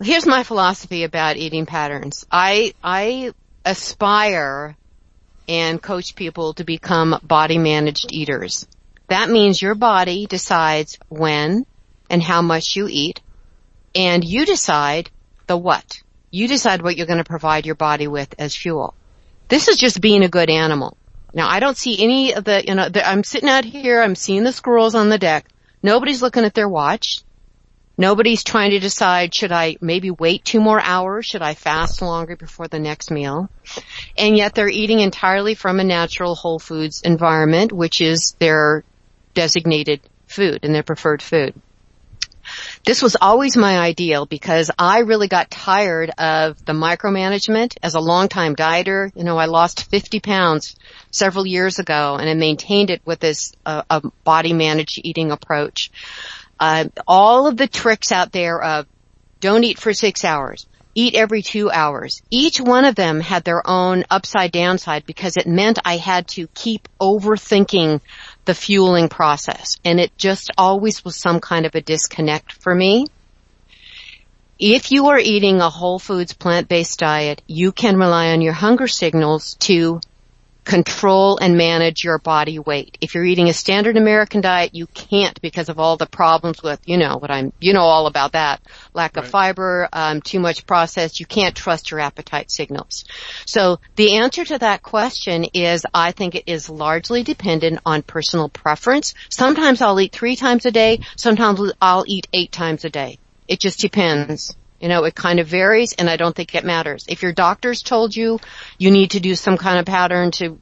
[0.00, 2.24] Here's my philosophy about eating patterns.
[2.30, 3.32] I, I
[3.64, 4.76] aspire
[5.48, 8.66] and coach people to become body managed eaters.
[9.08, 11.64] That means your body decides when
[12.10, 13.20] and how much you eat
[13.94, 15.10] and you decide
[15.46, 16.02] the what.
[16.30, 18.94] You decide what you're going to provide your body with as fuel.
[19.48, 20.96] This is just being a good animal.
[21.32, 24.14] Now I don't see any of the, you know, the, I'm sitting out here, I'm
[24.14, 25.46] seeing the squirrels on the deck.
[25.82, 27.22] Nobody's looking at their watch.
[28.00, 31.26] Nobody's trying to decide, should I maybe wait two more hours?
[31.26, 33.50] Should I fast longer before the next meal?
[34.16, 38.84] And yet they're eating entirely from a natural whole foods environment, which is their
[39.34, 41.60] designated food and their preferred food.
[42.84, 48.00] This was always my ideal because I really got tired of the micromanagement as a
[48.00, 49.10] longtime dieter.
[49.14, 50.76] You know, I lost 50 pounds
[51.10, 55.90] several years ago and I maintained it with this uh, a body managed eating approach
[56.60, 58.86] uh, all of the tricks out there of
[59.40, 62.22] don't eat for six hours, eat every two hours.
[62.30, 66.48] Each one of them had their own upside downside because it meant I had to
[66.48, 68.00] keep overthinking
[68.44, 73.06] the fueling process and it just always was some kind of a disconnect for me.
[74.58, 78.88] If you are eating a whole foods plant-based diet, you can rely on your hunger
[78.88, 80.00] signals to
[80.68, 82.98] control and manage your body weight.
[83.00, 86.78] If you're eating a standard American diet, you can't because of all the problems with,
[86.84, 88.60] you know, what I'm, you know all about that.
[88.92, 91.20] Lack of fiber, um, too much processed.
[91.20, 93.06] You can't trust your appetite signals.
[93.46, 98.50] So the answer to that question is I think it is largely dependent on personal
[98.50, 99.14] preference.
[99.30, 101.00] Sometimes I'll eat three times a day.
[101.16, 103.18] Sometimes I'll eat eight times a day.
[103.48, 104.54] It just depends.
[104.80, 107.04] You know, it kind of varies and I don't think it matters.
[107.08, 108.38] If your doctor's told you
[108.78, 110.58] you need to do some kind of pattern to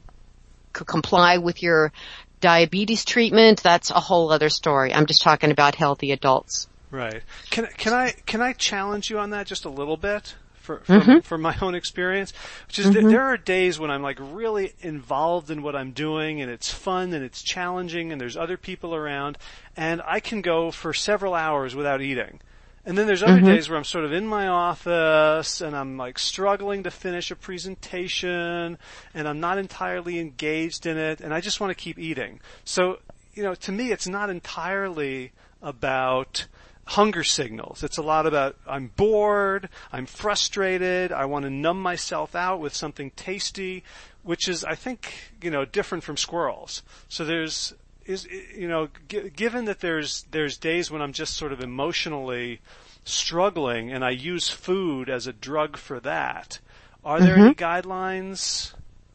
[0.75, 1.91] c- comply with your
[2.39, 4.93] diabetes treatment, that's a whole other story.
[4.93, 6.67] I'm just talking about healthy adults.
[6.89, 7.21] Right.
[7.49, 10.35] Can can I can I challenge you on that just a little bit?
[10.55, 11.19] For, from, mm-hmm.
[11.19, 12.33] from my own experience,
[12.67, 12.95] which is mm-hmm.
[12.95, 16.69] th- there are days when I'm like really involved in what I'm doing and it's
[16.69, 19.37] fun and it's challenging and there's other people around
[19.77, 22.41] and I can go for several hours without eating.
[22.87, 23.47] And then there's other mm-hmm.
[23.47, 27.35] days where I'm sort of in my office and I'm like struggling to finish a
[27.35, 28.77] presentation
[29.13, 32.39] and I'm not entirely engaged in it and I just want to keep eating.
[32.63, 32.99] So,
[33.33, 36.47] you know, to me it's not entirely about
[36.85, 37.83] hunger signals.
[37.83, 42.73] It's a lot about I'm bored, I'm frustrated, I want to numb myself out with
[42.73, 43.83] something tasty,
[44.23, 46.83] which is I think, you know, different from squirrels.
[47.09, 47.73] So there's
[48.07, 52.61] is you know, g- given that there's there's days when I'm just sort of emotionally
[53.03, 56.59] struggling and I use food as a drug for that.
[57.05, 57.45] Are there mm-hmm.
[57.45, 58.73] any guidelines?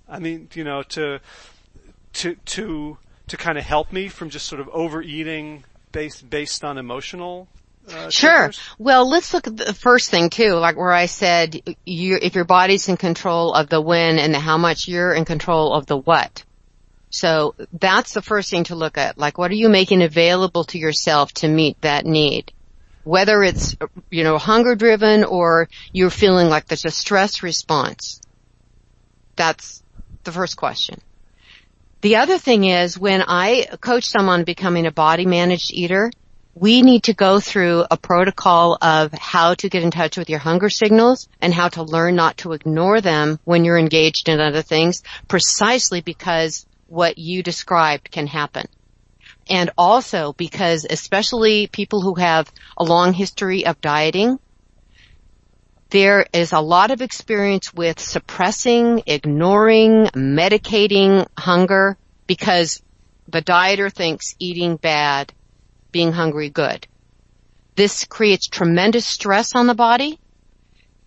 [0.09, 1.21] I mean, you know, to
[2.15, 6.79] to to to kind of help me from just sort of overeating based based on
[6.79, 7.49] emotional
[7.89, 8.31] uh, sure.
[8.31, 8.61] Triggers?
[8.79, 12.45] Well, let's look at the first thing too, like where I said, you, if your
[12.45, 15.97] body's in control of the when and the how much you're in control of the
[15.97, 16.45] what.
[17.13, 19.19] So that's the first thing to look at.
[19.19, 22.53] Like, what are you making available to yourself to meet that need?
[23.05, 23.77] Whether it's,
[24.11, 28.21] you know, hunger driven or you're feeling like there's a stress response.
[29.37, 29.83] That's
[30.25, 31.03] the first question.
[32.01, 36.11] The other thing is when I coach someone becoming a body managed eater,
[36.55, 40.39] we need to go through a protocol of how to get in touch with your
[40.39, 44.63] hunger signals and how to learn not to ignore them when you're engaged in other
[44.63, 48.67] things precisely because what you described can happen.
[49.49, 54.39] And also because especially people who have a long history of dieting,
[55.89, 62.83] there is a lot of experience with suppressing, ignoring, medicating hunger because
[63.27, 65.33] the dieter thinks eating bad,
[65.93, 66.87] being hungry good.
[67.75, 70.21] This creates tremendous stress on the body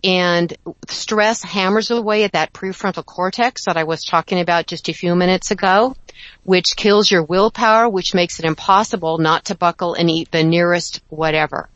[0.04, 0.56] and
[0.88, 5.14] stress hammers away at that prefrontal cortex that I was talking about just a few
[5.14, 5.96] minutes ago,
[6.44, 11.00] which kills your willpower, which makes it impossible not to buckle and eat the nearest
[11.08, 11.68] whatever.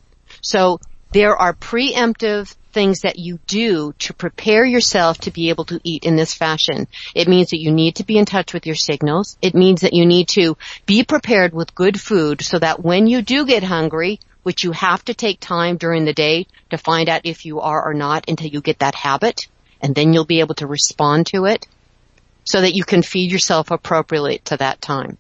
[0.43, 0.81] So
[1.13, 6.05] there are preemptive things that you do to prepare yourself to be able to eat
[6.05, 6.87] in this fashion.
[7.15, 9.37] It means that you need to be in touch with your signals.
[9.43, 10.57] It means that you need to
[10.87, 15.05] be prepared with good food so that when you do get hungry, which you have
[15.05, 18.49] to take time during the day to find out if you are or not until
[18.49, 19.49] you get that habit,
[19.81, 21.67] and then you'll be able to respond to it
[22.45, 25.19] so that you can feed yourself appropriately to that time.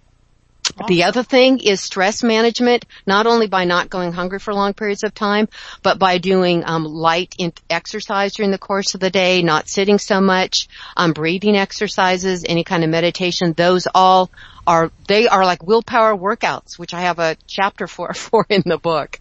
[0.75, 0.87] Awesome.
[0.95, 5.03] The other thing is stress management, not only by not going hungry for long periods
[5.03, 5.49] of time,
[5.83, 7.35] but by doing um, light
[7.69, 12.63] exercise during the course of the day, not sitting so much, um, breathing exercises, any
[12.63, 13.53] kind of meditation.
[13.53, 14.31] Those all
[14.71, 18.79] are they are like willpower workouts, which I have a chapter for for in the
[18.79, 19.19] book.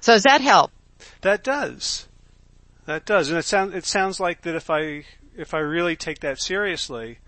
[0.00, 0.72] So does that help?
[1.20, 2.08] That does.
[2.86, 5.04] That does, and it sounds it sounds like that if I
[5.36, 7.18] if I really take that seriously,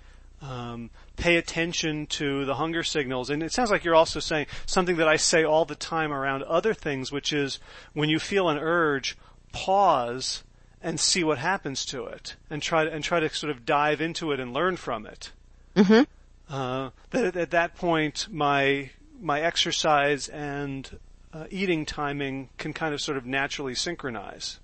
[0.42, 3.30] um, pay attention to the hunger signals.
[3.30, 6.42] And it sounds like you're also saying something that I say all the time around
[6.42, 7.60] other things, which is
[7.94, 9.16] when you feel an urge,
[9.52, 10.42] pause
[10.82, 14.00] and see what happens to it, and try to, and try to sort of dive
[14.00, 15.30] into it and learn from it.
[15.74, 16.02] Mm-hmm.
[16.49, 18.90] Uh, that at that point, my
[19.20, 20.99] my exercise and
[21.32, 24.59] uh, eating timing can kind of sort of naturally synchronize.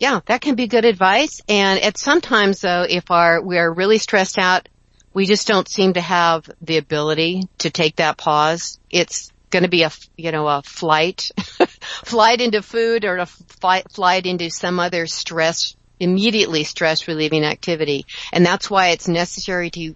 [0.00, 1.42] Yeah, that can be good advice.
[1.48, 4.68] And at sometimes though, if our, we are really stressed out,
[5.12, 8.78] we just don't seem to have the ability to take that pause.
[8.88, 11.30] It's going to be a, you know, a flight,
[12.04, 18.06] flight into food or a flight, flight into some other stress, immediately stress relieving activity.
[18.32, 19.94] And that's why it's necessary to,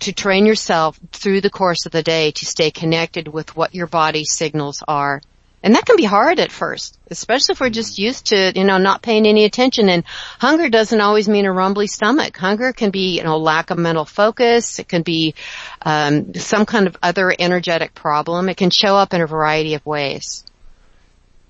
[0.00, 3.86] to train yourself through the course of the day to stay connected with what your
[3.86, 5.20] body signals are
[5.64, 8.76] and that can be hard at first, especially if we're just used to, you know,
[8.76, 9.88] not paying any attention.
[9.88, 10.04] And
[10.38, 12.36] hunger doesn't always mean a rumbly stomach.
[12.36, 14.78] Hunger can be, you know, lack of mental focus.
[14.78, 15.34] It can be
[15.80, 18.50] um, some kind of other energetic problem.
[18.50, 20.44] It can show up in a variety of ways.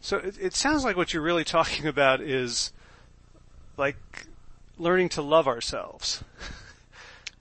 [0.01, 2.73] So it, it sounds like what you're really talking about is
[3.77, 3.97] like
[4.79, 6.23] learning to love ourselves.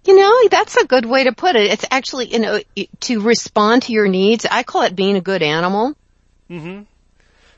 [0.05, 1.71] You know, that's a good way to put it.
[1.71, 2.59] It's actually, you know,
[3.01, 4.45] to respond to your needs.
[4.49, 5.95] I call it being a good animal.
[6.49, 6.83] Mm-hmm.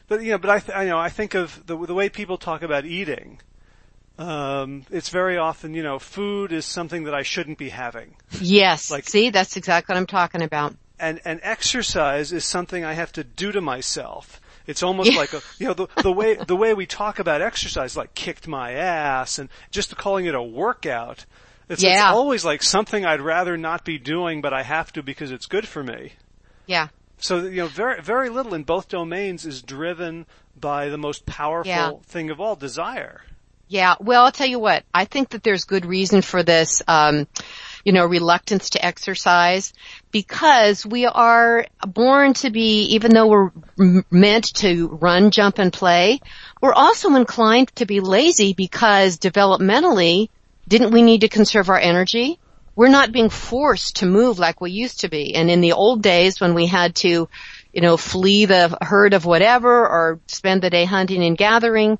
[0.07, 2.37] But you know, but I, th- I know I think of the the way people
[2.37, 3.39] talk about eating.
[4.17, 8.15] Um, it's very often, you know, food is something that I shouldn't be having.
[8.39, 8.89] Yes.
[8.89, 10.75] Like, see, that's exactly what I'm talking about.
[10.99, 14.39] And and exercise is something I have to do to myself.
[14.67, 15.17] It's almost yeah.
[15.17, 18.47] like a, you know, the, the way, the way we talk about exercise, like kicked
[18.47, 21.25] my ass and just calling it a workout.
[21.67, 22.09] It's, yeah.
[22.09, 25.47] it's always like something I'd rather not be doing, but I have to because it's
[25.47, 26.13] good for me.
[26.67, 26.89] Yeah.
[27.17, 30.25] So you know, very very little in both domains is driven
[30.59, 31.91] by the most powerful yeah.
[32.03, 33.21] thing of all, desire.
[33.67, 33.95] Yeah.
[33.99, 34.83] Well, I'll tell you what.
[34.93, 36.83] I think that there's good reason for this.
[36.87, 37.27] Um,
[37.83, 39.71] you know, reluctance to exercise
[40.11, 46.19] because we are born to be, even though we're meant to run, jump, and play,
[46.61, 50.29] we're also inclined to be lazy because developmentally,
[50.67, 52.39] didn't we need to conserve our energy?
[52.75, 55.33] we're not being forced to move like we used to be.
[55.33, 57.29] And in the old days when we had to,
[57.73, 61.97] you know, flee the herd of whatever or spend the day hunting and gathering,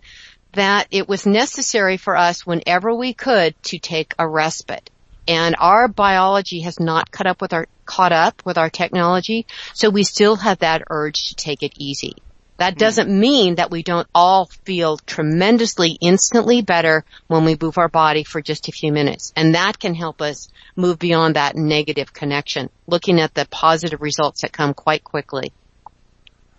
[0.54, 4.90] that it was necessary for us whenever we could to take a respite.
[5.28, 9.90] And our biology has not caught up with our, caught up with our technology, so
[9.90, 12.16] we still have that urge to take it easy.
[12.58, 12.80] That hmm.
[12.80, 18.24] doesn't mean that we don't all feel tremendously instantly better when we move our body
[18.24, 19.34] for just a few minutes.
[19.36, 24.42] And that can help us move beyond that negative connection, looking at the positive results
[24.42, 25.52] that come quite quickly.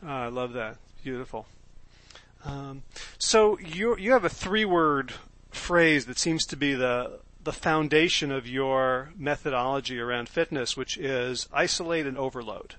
[0.02, 0.76] Oh, I love that.
[1.02, 1.46] Beautiful.
[2.44, 2.82] Um,
[3.18, 5.12] so you you have a three word
[5.50, 11.48] phrase that seems to be the the foundation of your methodology around fitness, which is
[11.52, 12.74] isolate and overload.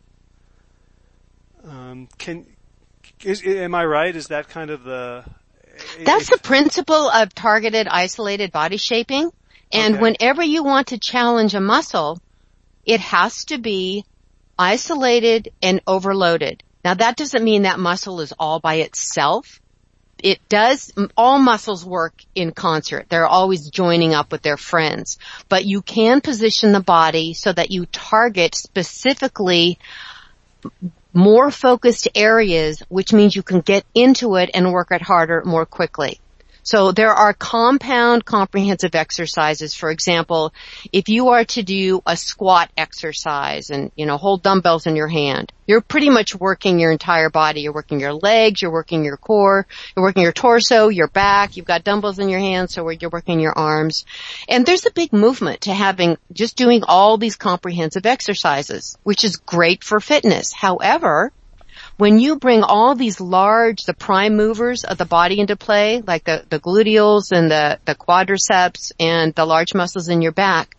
[1.64, 2.46] Um, can
[3.24, 4.16] is, am I right?
[4.16, 5.24] Is that kind of the
[6.04, 9.32] that's the principle of targeted isolated body shaping.
[9.72, 10.02] And okay.
[10.02, 12.20] whenever you want to challenge a muscle,
[12.86, 14.06] it has to be
[14.58, 16.64] isolated and overloaded.
[16.84, 19.60] Now that doesn't mean that muscle is all by itself.
[20.24, 23.06] It does, all muscles work in concert.
[23.08, 25.20] They're always joining up with their friends.
[25.48, 29.78] But you can position the body so that you target specifically
[31.18, 35.66] more focused areas, which means you can get into it and work it harder more
[35.66, 36.20] quickly.
[36.68, 39.74] So there are compound comprehensive exercises.
[39.74, 40.54] For example,
[40.92, 45.08] if you are to do a squat exercise and, you know, hold dumbbells in your
[45.08, 47.62] hand, you're pretty much working your entire body.
[47.62, 49.66] You're working your legs, you're working your core,
[49.96, 53.40] you're working your torso, your back, you've got dumbbells in your hands, so you're working
[53.40, 54.04] your arms.
[54.50, 59.38] And there's a big movement to having, just doing all these comprehensive exercises, which is
[59.38, 60.52] great for fitness.
[60.52, 61.32] However,
[61.98, 66.24] when you bring all these large, the prime movers of the body into play, like
[66.24, 70.78] the, the gluteals and the, the quadriceps and the large muscles in your back,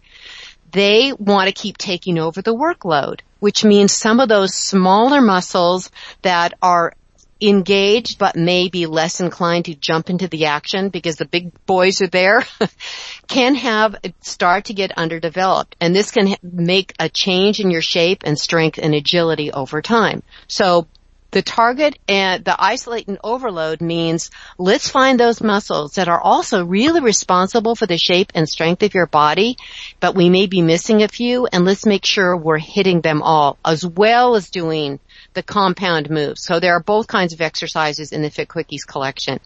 [0.70, 5.90] they want to keep taking over the workload, which means some of those smaller muscles
[6.22, 6.94] that are
[7.40, 12.00] engaged but may be less inclined to jump into the action because the big boys
[12.00, 12.44] are there
[13.28, 18.22] can have start to get underdeveloped and this can make a change in your shape
[18.24, 20.22] and strength and agility over time.
[20.48, 20.88] So
[21.30, 26.64] the target and the isolate and overload means let's find those muscles that are also
[26.64, 29.56] really responsible for the shape and strength of your body,
[30.00, 33.58] but we may be missing a few and let's make sure we're hitting them all
[33.64, 34.98] as well as doing
[35.34, 36.42] the compound moves.
[36.42, 39.40] So there are both kinds of exercises in the Fit Quickies collection.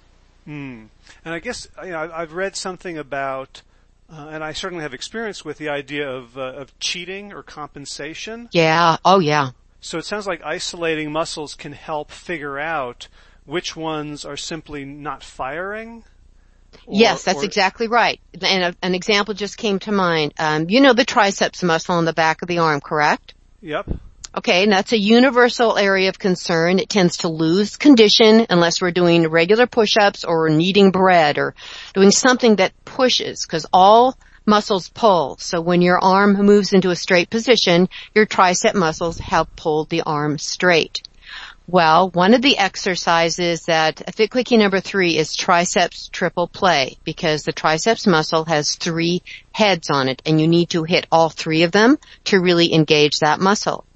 [0.44, 0.84] Hmm.
[1.24, 3.62] And I guess you know, I've read something about
[4.12, 8.48] uh, and I certainly have experience with the idea of uh, of cheating or compensation.
[8.52, 8.98] Yeah.
[9.04, 9.50] Oh, yeah.
[9.82, 13.08] So it sounds like isolating muscles can help figure out
[13.44, 16.04] which ones are simply not firing.
[16.86, 17.44] Or, yes, that's or...
[17.44, 18.20] exactly right.
[18.40, 20.34] And a, an example just came to mind.
[20.38, 23.34] Um, you know the triceps muscle on the back of the arm, correct?
[23.60, 23.90] Yep.
[24.38, 26.78] Okay, and that's a universal area of concern.
[26.78, 31.56] It tends to lose condition unless we're doing regular push-ups or kneading bread or
[31.92, 34.16] doing something that pushes because all
[34.46, 35.36] muscles pull.
[35.38, 40.02] So when your arm moves into a straight position, your tricep muscles help pull the
[40.02, 41.02] arm straight.
[41.68, 47.44] Well, one of the exercises that Fit Quickie number three is triceps triple play because
[47.44, 49.22] the triceps muscle has three
[49.52, 53.20] heads on it and you need to hit all three of them to really engage
[53.20, 53.86] that muscle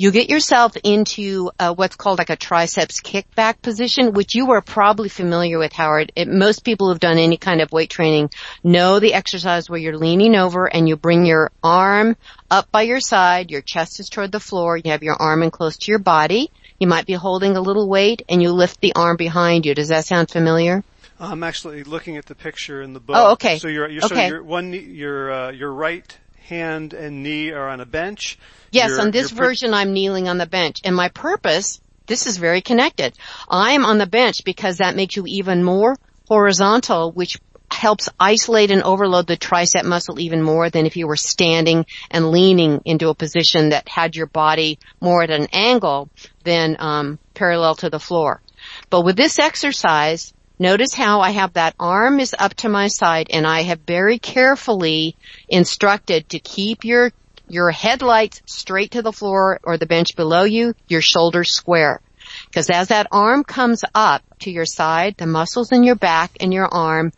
[0.00, 4.62] you get yourself into uh, what's called like a triceps kickback position, which you are
[4.62, 6.10] probably familiar with, Howard.
[6.16, 8.30] It, most people who've done any kind of weight training
[8.64, 12.16] know the exercise where you're leaning over and you bring your arm
[12.50, 15.50] up by your side, your chest is toward the floor, you have your arm in
[15.50, 16.50] close to your body.
[16.78, 19.74] You might be holding a little weight and you lift the arm behind you.
[19.74, 20.82] Does that sound familiar?
[21.18, 23.16] I'm actually looking at the picture in the book.
[23.18, 23.58] Oh, okay.
[23.58, 24.28] So you're, you're okay.
[24.28, 26.16] so your one your uh, your right
[26.50, 28.38] hand and knee are on a bench.
[28.70, 30.80] Yes, on this version I'm kneeling on the bench.
[30.84, 33.16] And my purpose, this is very connected.
[33.48, 35.96] I am on the bench because that makes you even more
[36.28, 37.38] horizontal, which
[37.70, 42.30] helps isolate and overload the tricep muscle even more than if you were standing and
[42.30, 46.10] leaning into a position that had your body more at an angle
[46.44, 48.42] than um, parallel to the floor.
[48.90, 53.28] But with this exercise, Notice how I have that arm is up to my side
[53.30, 55.16] and I have very carefully
[55.48, 57.12] instructed to keep your,
[57.48, 62.02] your headlights straight to the floor or the bench below you, your shoulders square.
[62.44, 66.52] Because as that arm comes up to your side, the muscles in your back and
[66.52, 67.10] your arm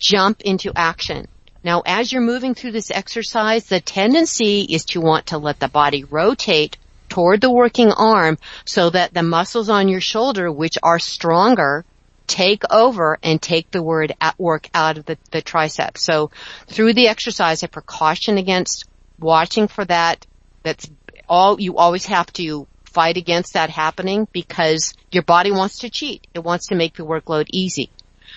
[0.00, 1.28] jump into action.
[1.62, 5.68] Now as you're moving through this exercise, the tendency is to want to let the
[5.68, 6.76] body rotate
[7.08, 11.84] toward the working arm so that the muscles on your shoulder, which are stronger,
[12.28, 16.04] take over and take the word at work out of the, the triceps.
[16.04, 16.30] So
[16.68, 18.84] through the exercise, a precaution against
[19.18, 20.24] watching for that.
[20.62, 20.88] That's
[21.28, 26.26] all you always have to fight against that happening because your body wants to cheat.
[26.34, 27.90] It wants to make the workload easy.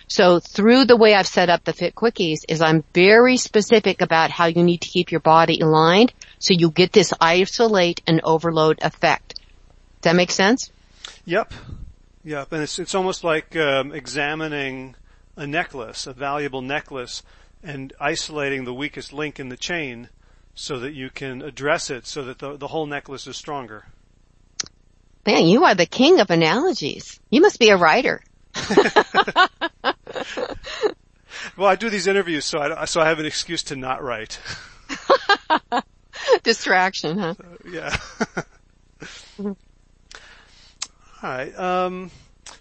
[0.08, 4.32] So through the way I've set up the Fit Quickies is I'm very specific about
[4.32, 8.80] how you need to keep your body aligned so you get this isolate and overload
[8.82, 9.36] effect.
[10.02, 10.72] Does that make sense?
[11.26, 11.54] Yep.
[12.24, 12.52] Yep.
[12.54, 14.96] And it's, it's almost like um, examining
[15.36, 17.24] a necklace, a valuable necklace,
[17.64, 20.10] and isolating the weakest link in the chain
[20.54, 23.86] so that you can address it so that the, the whole necklace is stronger.
[25.26, 27.20] Man, you are the king of analogies.
[27.30, 28.22] You must be a writer.
[31.56, 34.40] well, I do these interviews, so I, so I have an excuse to not write.
[36.44, 37.36] Distraction, huh?
[37.36, 37.96] So, yeah.
[41.42, 41.58] Right.
[41.58, 42.12] Um,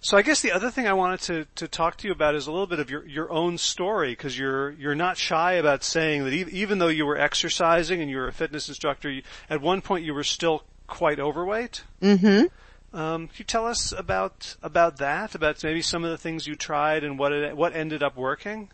[0.00, 2.46] so I guess the other thing I wanted to, to talk to you about is
[2.46, 6.24] a little bit of your, your own story because you're, you're not shy about saying
[6.24, 9.60] that even, even though you were exercising and you were a fitness instructor, you, at
[9.60, 11.82] one point you were still quite overweight.
[12.00, 12.96] Mm-hmm.
[12.96, 16.56] Um, can you tell us about, about that, about maybe some of the things you
[16.56, 18.70] tried and what it, what ended up working?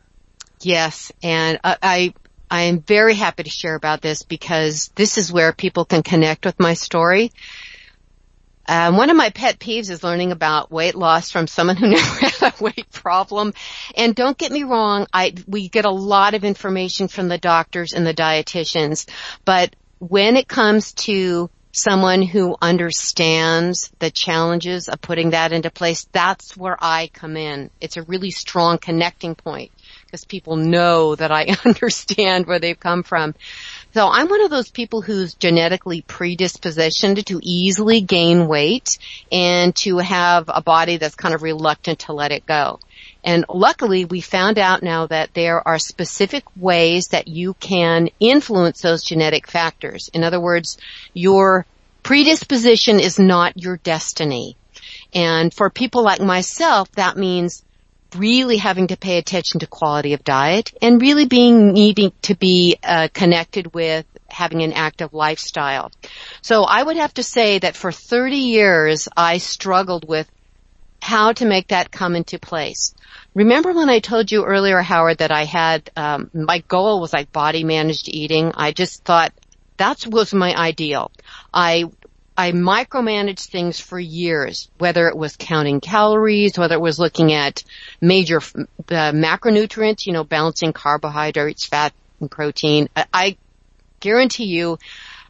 [0.60, 2.14] Yes, and I, I
[2.48, 6.46] I am very happy to share about this because this is where people can connect
[6.46, 7.32] with my story.
[8.68, 12.26] Um, one of my pet peeves is learning about weight loss from someone who never
[12.26, 13.54] had a weight problem.
[13.96, 17.92] And don't get me wrong, I we get a lot of information from the doctors
[17.92, 19.08] and the dietitians,
[19.44, 26.06] but when it comes to someone who understands the challenges of putting that into place,
[26.10, 27.70] that's where I come in.
[27.82, 29.72] It's a really strong connecting point
[30.06, 33.34] because people know that I understand where they've come from.
[33.96, 38.98] So I'm one of those people who's genetically predispositioned to easily gain weight
[39.32, 42.78] and to have a body that's kind of reluctant to let it go.
[43.24, 48.82] And luckily we found out now that there are specific ways that you can influence
[48.82, 50.10] those genetic factors.
[50.12, 50.76] In other words,
[51.14, 51.64] your
[52.02, 54.58] predisposition is not your destiny.
[55.14, 57.64] And for people like myself, that means
[58.16, 62.78] really having to pay attention to quality of diet and really being needing to be
[62.82, 65.90] uh, connected with having an active lifestyle.
[66.42, 70.30] So I would have to say that for 30 years I struggled with
[71.00, 72.94] how to make that come into place.
[73.34, 77.32] Remember when I told you earlier, Howard, that I had um, my goal was like
[77.32, 78.52] body managed eating.
[78.54, 79.32] I just thought
[79.76, 81.10] that was my ideal.
[81.52, 81.84] I
[82.36, 87.64] I micromanaged things for years, whether it was counting calories, whether it was looking at
[88.00, 92.88] major macronutrients, you know, balancing carbohydrates, fat, and protein.
[92.94, 93.36] I, I
[94.00, 94.78] guarantee you,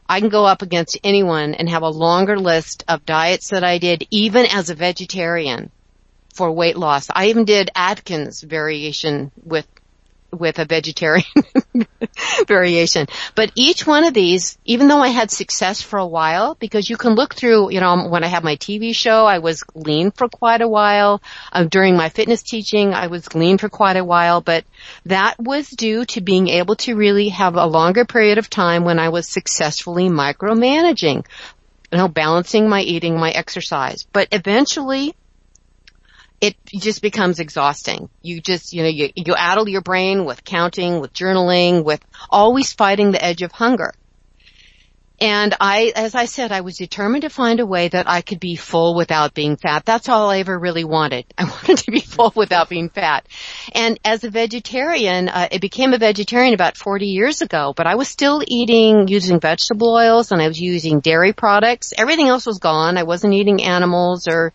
[0.09, 3.77] I can go up against anyone and have a longer list of diets that I
[3.77, 5.71] did, even as a vegetarian
[6.33, 7.07] for weight loss.
[7.13, 9.65] I even did Atkins variation with
[10.31, 11.25] with a vegetarian
[12.47, 13.07] variation.
[13.35, 16.97] But each one of these, even though I had success for a while, because you
[16.97, 20.27] can look through, you know, when I had my TV show, I was lean for
[20.27, 21.21] quite a while.
[21.51, 24.65] Uh, during my fitness teaching, I was lean for quite a while, but
[25.05, 28.99] that was due to being able to really have a longer period of time when
[28.99, 31.25] I was successfully micromanaging,
[31.91, 34.05] you know, balancing my eating, my exercise.
[34.11, 35.15] But eventually,
[36.39, 38.09] it just becomes exhausting.
[38.21, 42.73] You just, you know, you, you addle your brain with counting, with journaling, with always
[42.73, 43.93] fighting the edge of hunger.
[45.19, 48.39] And I, as I said, I was determined to find a way that I could
[48.39, 49.83] be full without being fat.
[49.83, 51.25] That's all I ever really wanted.
[51.39, 53.27] I wanted to be full without being fat.
[53.73, 57.95] And as a vegetarian, uh, I became a vegetarian about 40 years ago, but I
[57.95, 61.93] was still eating, using vegetable oils and I was using dairy products.
[61.97, 62.97] Everything else was gone.
[62.97, 64.53] I wasn't eating animals or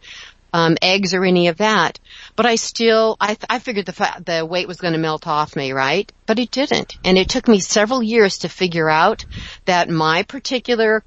[0.52, 1.98] um, eggs or any of that.
[2.36, 5.56] But I still, I, I figured the fa- the weight was going to melt off
[5.56, 6.10] me, right?
[6.26, 9.24] But it didn't, and it took me several years to figure out
[9.64, 11.04] that my particular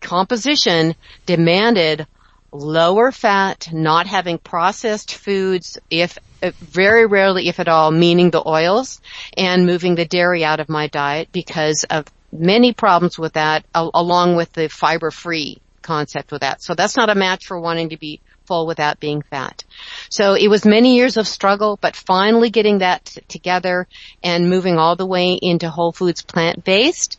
[0.00, 0.94] composition
[1.26, 2.06] demanded
[2.50, 6.18] lower fat, not having processed foods, if
[6.60, 9.00] very rarely, if at all, meaning the oils,
[9.36, 14.36] and moving the dairy out of my diet because of many problems with that, along
[14.36, 16.62] with the fiber-free concept with that.
[16.62, 18.20] So that's not a match for wanting to be
[18.52, 19.64] full without being fat.
[20.10, 23.88] So it was many years of struggle, but finally getting that together
[24.22, 27.18] and moving all the way into whole foods plant-based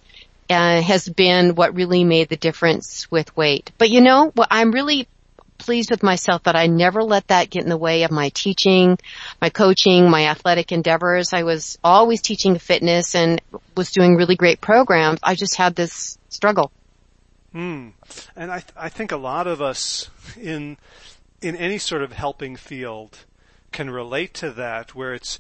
[0.52, 3.72] uh, has been what really made the difference with weight.
[3.80, 5.08] But you know, what I'm really
[5.58, 9.00] pleased with myself that I never let that get in the way of my teaching,
[9.42, 11.34] my coaching, my athletic endeavors.
[11.34, 13.42] I was always teaching fitness and
[13.76, 15.20] was doing really great programs.
[15.24, 16.72] I just had this struggle.
[17.54, 17.90] Hmm.
[18.36, 20.10] And I, th- I think a lot of us
[20.42, 20.78] in
[21.44, 23.26] in any sort of helping field
[23.72, 25.40] can relate to that where it's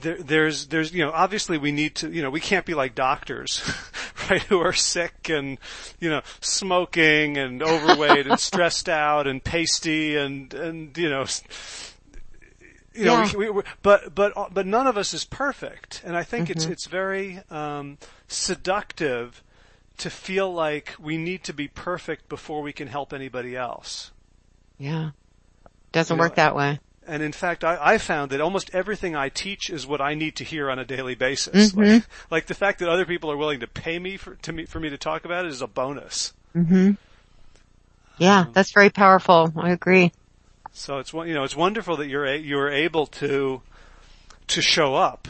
[0.00, 2.94] there, there's, there's, you know, obviously we need to, you know, we can't be like
[2.94, 3.60] doctors,
[4.30, 5.58] right, who are sick and,
[5.98, 11.26] you know, smoking and overweight and stressed out and pasty and, and, you know,
[12.94, 13.32] you know, Yeah.
[13.36, 16.02] we, we, but, but, but none of us is perfect.
[16.04, 16.72] And I think it's, Mm-hmm.
[16.72, 17.98] it's very, um,
[18.28, 19.42] seductive
[19.98, 24.12] to feel like we need to be perfect before we can help anybody else.
[24.80, 25.10] Yeah.
[25.92, 26.80] Doesn't You know, work that way.
[27.06, 30.36] And in fact, I, I found that almost everything I teach is what I need
[30.36, 31.72] to hear on a daily basis.
[31.72, 31.80] Mm-hmm.
[31.80, 34.64] Like, like the fact that other people are willing to pay me for to me
[34.64, 36.32] for me to talk about it is a bonus.
[36.56, 36.92] Mm-hmm.
[38.18, 39.52] Yeah, that's very powerful.
[39.56, 40.12] I agree.
[40.72, 43.60] So it's you know it's wonderful that you're a, you're able to
[44.48, 45.26] to show up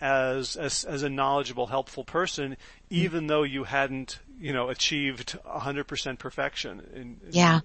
[0.00, 2.56] as as as a knowledgeable, helpful person,
[2.88, 7.56] even though you hadn't you know achieved 100% perfection in, in Yeah.
[7.56, 7.62] in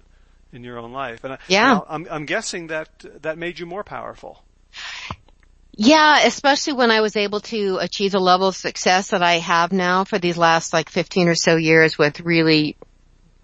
[0.52, 1.24] your own life.
[1.24, 1.74] And I, Yeah.
[1.74, 2.88] now, I'm I'm guessing that
[3.22, 4.42] that made you more powerful.
[5.78, 9.72] Yeah, especially when I was able to achieve the level of success that I have
[9.72, 12.76] now for these last like 15 or so years with really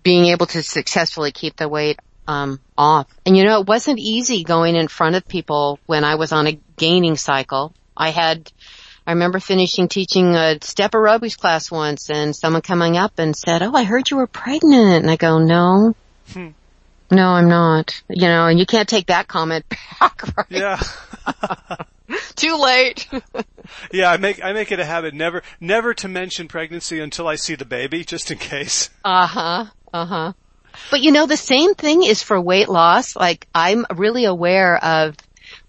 [0.02, 3.06] being able to successfully keep the weight um off.
[3.26, 6.46] And you know, it wasn't easy going in front of people when I was on
[6.46, 7.74] a gaining cycle.
[7.96, 8.50] I had
[9.06, 13.62] I remember finishing teaching a step aerobics class once and someone coming up and said,
[13.62, 15.94] "Oh, I heard you were pregnant." And I go, "No."
[16.32, 16.48] Hmm.
[17.12, 18.02] No, I'm not.
[18.08, 20.46] You know, and you can't take that comment back, right?
[20.48, 20.82] Yeah.
[22.36, 23.08] Too late.
[23.90, 27.36] Yeah, I make I make it a habit never never to mention pregnancy until I
[27.36, 28.90] see the baby, just in case.
[29.04, 29.64] Uh huh.
[29.94, 30.32] Uh huh.
[30.90, 33.16] But you know, the same thing is for weight loss.
[33.16, 35.16] Like I'm really aware of,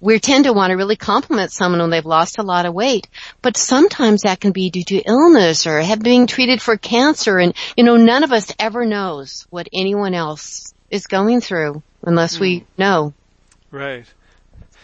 [0.01, 3.07] we tend to want to really compliment someone when they've lost a lot of weight,
[3.41, 7.37] but sometimes that can be due to illness or have being treated for cancer.
[7.37, 12.39] And you know, none of us ever knows what anyone else is going through unless
[12.39, 13.13] we know.
[13.71, 14.05] Right.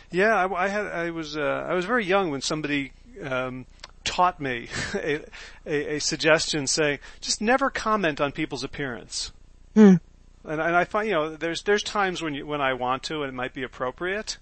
[0.09, 2.93] Yeah, I, I had I was uh, I was very young when somebody
[3.23, 3.67] um,
[4.03, 5.19] taught me a,
[5.67, 9.31] a, a suggestion saying just never comment on people's appearance.
[9.75, 9.95] Hmm.
[10.43, 13.21] And, and I find you know there's there's times when you, when I want to
[13.21, 14.37] and it might be appropriate,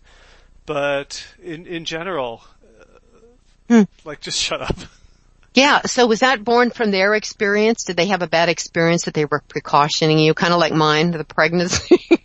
[0.66, 2.46] but in in general,
[2.80, 2.84] uh,
[3.68, 3.84] Hmm.
[4.06, 4.78] like just shut up.
[5.58, 5.82] Yeah.
[5.88, 7.84] So was that born from their experience?
[7.84, 11.12] Did they have a bad experience that they were precautioning you, kind of like mine,
[11.12, 12.00] the pregnancy?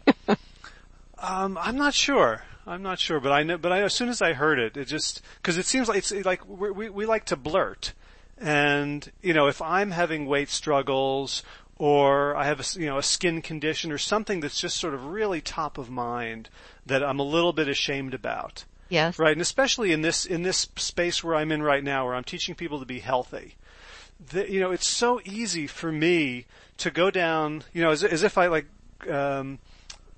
[1.24, 2.42] Um, I'm not sure.
[2.66, 3.56] I'm not sure, but I know.
[3.56, 6.10] But I, as soon as I heard it, it just because it seems like it's
[6.10, 7.92] like we we like to blurt,
[8.38, 11.44] and you know, if I'm having weight struggles
[11.78, 15.06] or I have a you know a skin condition or something that's just sort of
[15.06, 16.48] really top of mind
[16.86, 19.18] that I'm a little bit ashamed about, yes.
[19.18, 19.32] right?
[19.32, 22.54] And especially in this in this space where I'm in right now, where I'm teaching
[22.54, 23.56] people to be healthy.
[24.30, 26.46] The, you know, it's so easy for me
[26.78, 28.66] to go down, you know, as, as if I like.
[29.10, 29.58] Um,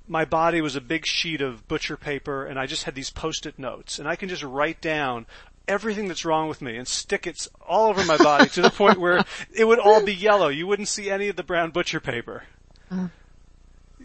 [0.07, 3.59] my body was a big sheet of butcher paper and I just had these post-it
[3.59, 5.25] notes and I can just write down
[5.67, 9.01] everything that's wrong with me and stick it all over my body to the point
[9.01, 10.49] where it would all be yellow.
[10.49, 12.45] You wouldn't see any of the brown butcher paper.
[12.91, 13.09] Uh.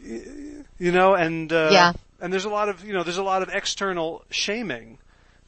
[0.01, 1.93] You know, and, uh, Yeah.
[2.21, 4.97] And there's a lot of, you know, there's a lot of external shaming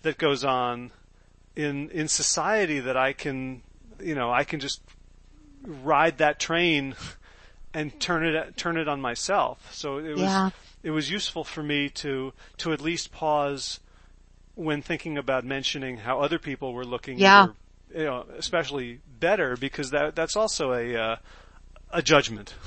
[0.04, 0.92] that goes on
[1.56, 3.62] in, in society that I can,
[4.02, 4.82] you know, I can just
[5.64, 6.96] ride that train
[7.74, 9.74] and turn it turn it on myself.
[9.74, 10.50] So it was Yeah.
[10.84, 13.80] it was useful for me to to at least pause
[14.56, 17.18] when thinking about mentioning how other people were looking.
[17.20, 17.44] Yeah.
[17.44, 17.54] either,
[18.00, 21.16] you know, especially better because that that's also a uh,
[21.92, 22.56] a judgment.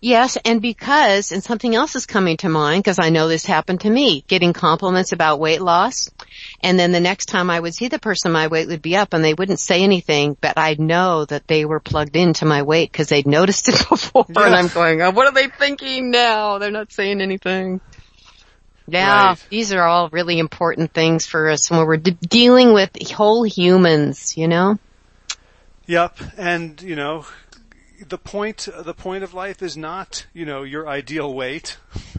[0.00, 3.80] Yes, and because, and something else is coming to mind because I know this happened
[3.82, 6.08] to me, getting compliments about weight loss.
[6.62, 9.12] And then the next time I would see the person, my weight would be up
[9.14, 12.90] and they wouldn't say anything, but I'd know that they were plugged into my weight
[12.92, 14.26] because they'd noticed it before.
[14.28, 14.46] Yeah.
[14.46, 16.58] And I'm going, oh, what are they thinking now?
[16.58, 17.80] They're not saying anything.
[18.88, 19.46] Yeah, Right.
[19.50, 24.36] these are all really important things for us when we're de- dealing with whole humans,
[24.36, 24.78] you know?
[25.86, 27.26] Yep, and you know,
[28.06, 31.76] the point the point of life is not you know your ideal weight.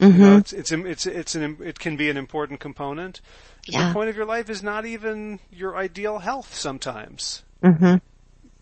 [0.00, 3.20] You know, it's it's it's it's an it can be an important component.
[3.66, 3.88] Yeah.
[3.88, 7.42] The point of your life is not even your ideal health sometimes.
[7.64, 7.96] hmm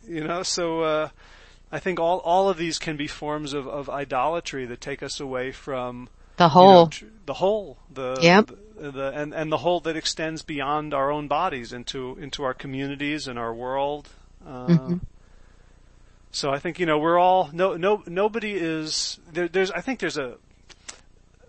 [0.08, 1.08] You know, so uh,
[1.70, 5.20] I think all all of these can be forms of, of idolatry that take us
[5.20, 6.08] away from
[6.38, 6.86] The you know, whole.
[6.86, 8.50] tr- the whole, the Yep.
[8.80, 12.54] the, the and and the whole that extends beyond our own bodies into into our
[12.54, 14.08] communities and our world.
[14.42, 15.00] Uh, Mhm.
[16.36, 20.00] So I think you know we're all no no nobody is there, there's I think
[20.00, 20.34] there's a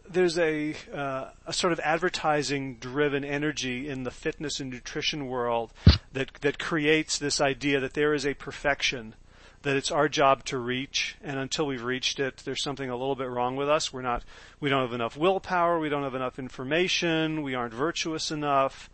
[0.09, 5.73] there's a uh, a sort of advertising driven energy in the fitness and nutrition world
[6.13, 9.15] that that creates this idea that there is a perfection
[9.63, 13.17] that it's our job to reach and until we've reached it there's something a little
[13.17, 13.91] bit wrong with us.
[13.91, 14.23] We're not
[14.61, 18.89] we don't have enough willpower we don't have enough information we aren't virtuous enough.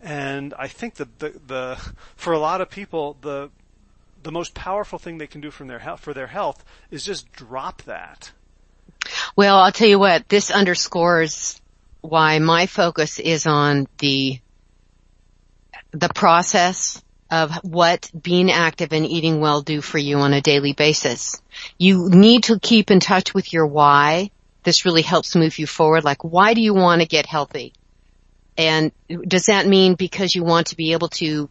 [0.00, 1.76] And I think that the, the,
[2.16, 3.50] for a lot of people, the,
[4.22, 7.32] the most powerful thing they can do from their health, for their health is just
[7.32, 8.30] drop that.
[9.36, 11.60] Well, I'll tell you what, this underscores
[12.00, 14.40] why my focus is on the,
[15.92, 20.72] the process of what being active and eating well do for you on a daily
[20.72, 21.40] basis.
[21.78, 24.30] You need to keep in touch with your why.
[24.62, 26.04] This really helps move you forward.
[26.04, 27.72] Like, why do you want to get healthy?
[28.56, 31.48] And does that mean because you want to be able to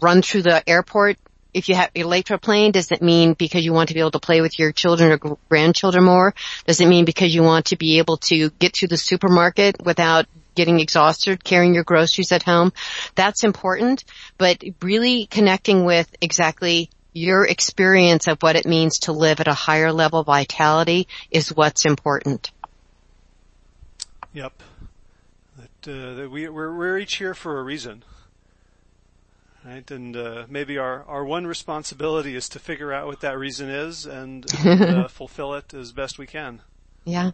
[0.00, 1.18] run through the airport
[1.52, 4.20] if you have, you're plane, does it mean because you want to be able to
[4.20, 6.34] play with your children or grandchildren more?
[6.66, 10.26] Does it mean because you want to be able to get to the supermarket without
[10.54, 12.72] getting exhausted carrying your groceries at home?
[13.14, 14.04] That's important,
[14.38, 19.54] but really connecting with exactly your experience of what it means to live at a
[19.54, 22.52] higher level of vitality is what's important.
[24.32, 24.62] Yep.
[25.56, 28.04] That, uh, that we, we're, we're each here for a reason
[29.64, 29.90] right?
[29.90, 34.06] And uh, maybe our, our one responsibility is to figure out what that reason is
[34.20, 36.62] and, uh, fulfill it as best we can.
[37.04, 37.30] Yeah.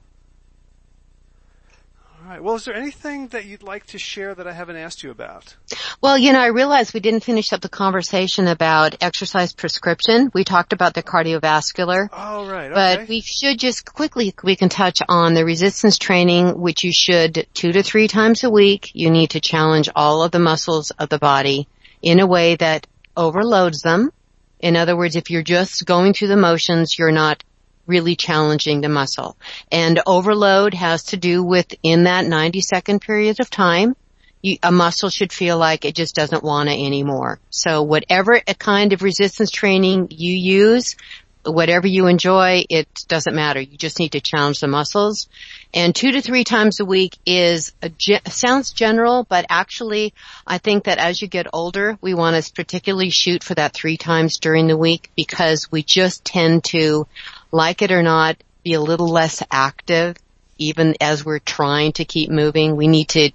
[2.27, 2.43] All right.
[2.43, 5.55] Well, is there anything that you'd like to share that I haven't asked you about?
[6.01, 10.31] Well, you know, I realized we didn't finish up the conversation about exercise prescription.
[10.35, 12.09] We talked about the cardiovascular.
[12.13, 12.73] Oh, right.
[12.73, 12.75] Okay.
[12.75, 17.47] But we should just quickly, we can touch on the resistance training, which you should
[17.55, 18.91] two to three times a week.
[18.95, 21.69] You need to challenge all of the muscles of the body
[22.03, 22.87] in a way that
[23.17, 24.13] overloads them.
[24.61, 27.43] In other words, if you're just going through the motions, you're not
[27.87, 29.37] really challenging the muscle.
[29.71, 33.97] And overload has to do with in that 90 second period of time,
[34.43, 37.39] you, a muscle should feel like it just doesn't want it anymore.
[37.51, 40.97] So whatever kind of resistance training you use,
[41.45, 43.61] whatever you enjoy, it doesn't matter.
[43.61, 45.29] You just need to challenge the muscles.
[45.77, 47.91] And two to three times a week is a,
[48.31, 50.15] sounds general, but actually
[50.47, 53.99] I think that as you get older, we want to particularly shoot for that three
[53.99, 57.07] times during the week because we just tend to,
[57.53, 60.17] like it or not, be a little less active
[60.57, 62.77] even as we're trying to keep moving.
[62.77, 63.31] We need to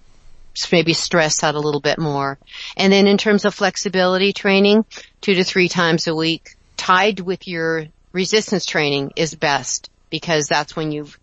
[0.72, 2.40] maybe stress out a little bit more.
[2.76, 4.86] And then in terms of flexibility training,
[5.22, 10.76] two to three times a week, tied with your resistance training is best because that's
[10.76, 11.20] when you've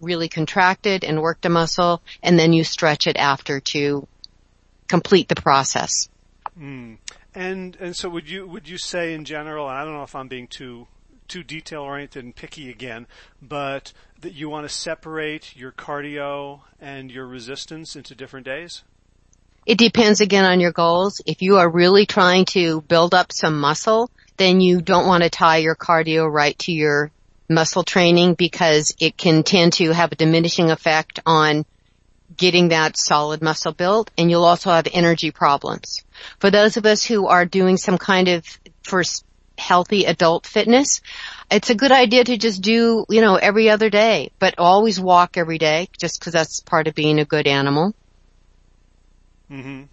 [0.00, 4.06] really contracted and worked a muscle and then you stretch it after to
[4.88, 6.08] complete the process.
[6.58, 6.98] Mm.
[7.34, 10.28] And and so would you would you say in general, I don't know if I'm
[10.28, 10.86] being too
[11.28, 13.06] too detail oriented and picky again,
[13.42, 18.84] but that you want to separate your cardio and your resistance into different days?
[19.66, 21.20] It depends again on your goals.
[21.26, 25.30] If you are really trying to build up some muscle, then you don't want to
[25.30, 27.10] tie your cardio right to your
[27.48, 31.64] muscle training because it can tend to have a diminishing effect on
[32.36, 36.04] getting that solid muscle built and you'll also have energy problems.
[36.38, 38.44] For those of us who are doing some kind of
[38.82, 39.02] for
[39.58, 41.00] healthy adult fitness,
[41.50, 45.36] it's a good idea to just do, you know, every other day, but always walk
[45.36, 47.94] every day just because that's part of being a good animal.
[49.50, 49.84] Mm-hmm.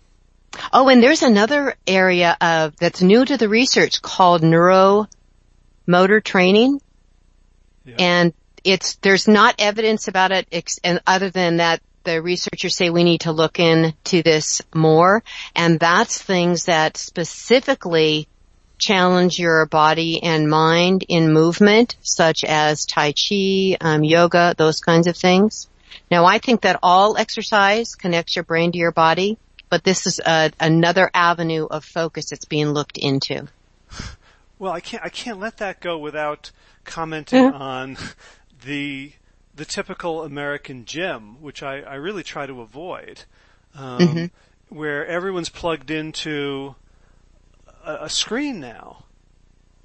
[0.72, 5.08] Oh, and there's another area of that's new to the research called neuromotor
[6.24, 6.80] training.
[7.86, 7.95] Yeah.
[7.99, 12.89] And it's there's not evidence about it ex- and other than that the researchers say
[12.89, 15.23] we need to look into this more
[15.55, 18.27] and that's things that specifically
[18.77, 25.07] challenge your body and mind in movement such as tai chi, um, yoga, those kinds
[25.07, 25.69] of things.
[26.11, 29.38] Now I think that all exercise connects your brain to your body
[29.73, 33.47] but this is a, another avenue of focus that's being looked into.
[34.64, 36.51] Well, I can't I can't let that go without
[36.86, 37.61] commenting mm-hmm.
[37.61, 37.97] on
[38.64, 39.11] the
[39.53, 43.26] the typical American gym, which I, I really try to avoid,
[43.76, 44.26] um, mm-hmm.
[44.74, 46.76] where everyone's plugged into
[47.84, 49.03] a, a screen now,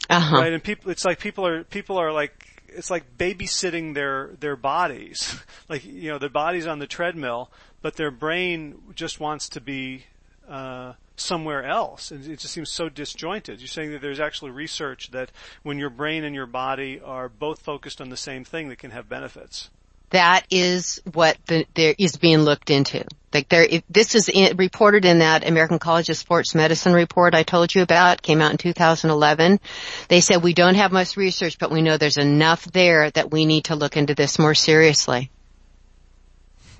[0.08, 0.36] uh-huh.
[0.36, 0.52] right?
[0.52, 5.42] And people, it's like people are people are like it's like babysitting their their bodies,
[5.68, 7.50] like you know their bodies on the treadmill,
[7.82, 10.04] but their brain just wants to be
[10.48, 13.60] uh, somewhere else, and it just seems so disjointed.
[13.60, 15.30] You're saying that there's actually research that
[15.62, 18.90] when your brain and your body are both focused on the same thing, that can
[18.90, 19.70] have benefits.
[20.10, 23.04] That is what the, there is being looked into.
[23.34, 27.42] Like there, this is in, reported in that American College of Sports Medicine report I
[27.42, 28.22] told you about.
[28.22, 29.60] Came out in 2011.
[30.08, 33.44] They said we don't have much research, but we know there's enough there that we
[33.44, 35.30] need to look into this more seriously.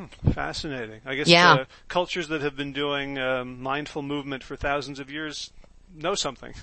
[0.33, 1.01] Fascinating.
[1.05, 1.53] I guess yeah.
[1.53, 5.51] uh, cultures that have been doing um, mindful movement for thousands of years
[5.95, 6.55] know something.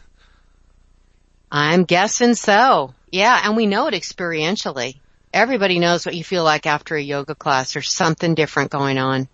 [1.52, 2.94] I'm guessing so.
[3.12, 5.00] Yeah, and we know it experientially.
[5.34, 7.74] Everybody knows what you feel like after a yoga class.
[7.74, 9.28] There's something different going on.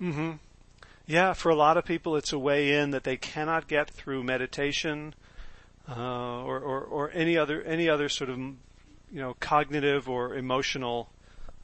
[0.00, 0.32] Mm-hmm.
[1.06, 4.22] Yeah, for a lot of people, it's a way in that they cannot get through
[4.22, 5.14] meditation
[5.88, 8.56] uh, or, or, or any other any other sort of you
[9.12, 11.08] know cognitive or emotional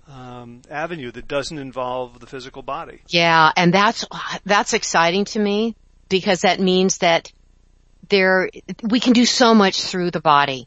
[0.09, 3.01] um, avenue that doesn't involve the physical body.
[3.09, 4.05] Yeah, and that's
[4.45, 5.77] that's exciting to me
[6.09, 7.33] because that means that
[8.09, 8.51] there
[8.83, 10.67] we can do so much through the body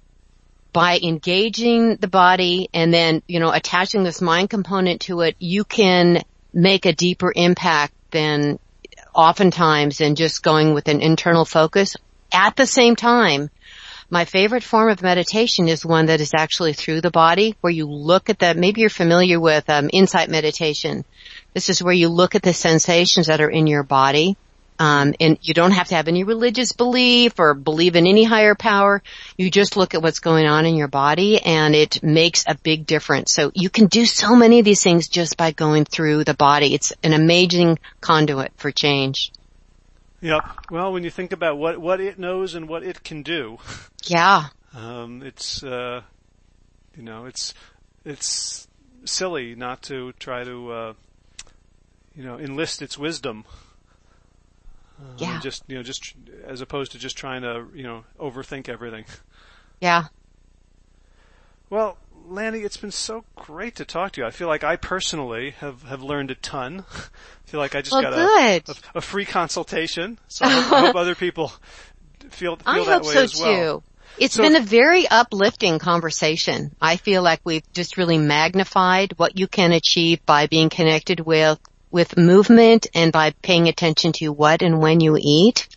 [0.73, 5.35] by engaging the body and then you know attaching this mind component to it.
[5.39, 6.23] You can
[6.53, 8.59] make a deeper impact than
[9.13, 11.95] oftentimes in just going with an internal focus.
[12.33, 13.49] At the same time,
[14.11, 17.85] my favorite form of meditation is one that is actually through the body, where you
[17.87, 21.05] look at the, maybe you're familiar with um, insight meditation.
[21.53, 24.35] This is where you look at the sensations that are in your body.
[24.79, 28.55] Um, and you don't have to have any religious belief or believe in any higher
[28.55, 29.01] power.
[29.37, 32.87] You just look at what's going on in your body and it makes a big
[32.87, 33.31] difference.
[33.31, 36.73] So you can do so many of these things just by going through the body.
[36.73, 39.31] It's an amazing conduit for change.
[40.21, 40.43] Yep.
[40.69, 43.57] Well, when you think about what what it knows and what it can do,
[44.05, 46.01] yeah, um, it's uh,
[46.95, 47.53] you know it's
[48.05, 48.67] it's
[49.03, 50.93] silly not to try to uh,
[52.15, 53.45] you know enlist its wisdom.
[54.99, 55.39] Uh, yeah.
[55.41, 56.13] Just you know, just
[56.45, 59.05] as opposed to just trying to you know overthink everything.
[59.79, 60.05] Yeah.
[61.71, 61.97] Well,
[62.31, 64.27] Lani, it's been so great to talk to you.
[64.27, 66.85] I feel like I personally have, have learned a ton.
[66.95, 70.17] I feel like I just well, got a, a, a, free consultation.
[70.29, 71.49] So I hope, I hope other people
[72.29, 73.81] feel, feel I that way so as well.
[73.81, 73.83] Too.
[74.17, 76.73] It's so, been a very uplifting conversation.
[76.81, 81.59] I feel like we've just really magnified what you can achieve by being connected with,
[81.91, 85.67] with movement and by paying attention to what and when you eat.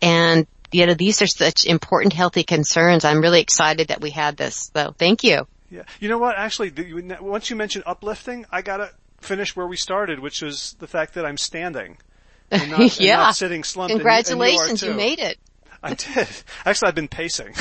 [0.00, 3.04] And, you know, these are such important healthy concerns.
[3.04, 4.70] I'm really excited that we had this.
[4.72, 5.48] So thank you.
[5.76, 5.82] Yeah.
[6.00, 6.36] You know what?
[6.38, 10.86] Actually, the, once you mentioned uplifting, I gotta finish where we started, which was the
[10.86, 11.98] fact that I'm standing.
[12.50, 13.12] And not, yeah.
[13.14, 13.92] And not sitting slumped.
[13.92, 15.38] Congratulations, you, you, made it.
[15.82, 16.28] I did.
[16.64, 17.54] Actually, I've been pacing.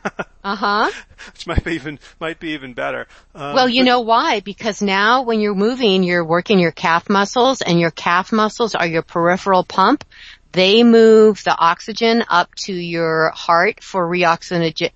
[0.44, 0.90] uh huh.
[1.32, 3.06] Which might be even might be even better.
[3.34, 4.40] Um, well, you but, know why?
[4.40, 8.86] Because now when you're moving, you're working your calf muscles, and your calf muscles are
[8.86, 10.04] your peripheral pump.
[10.52, 14.92] They move the oxygen up to your heart for reoxygenation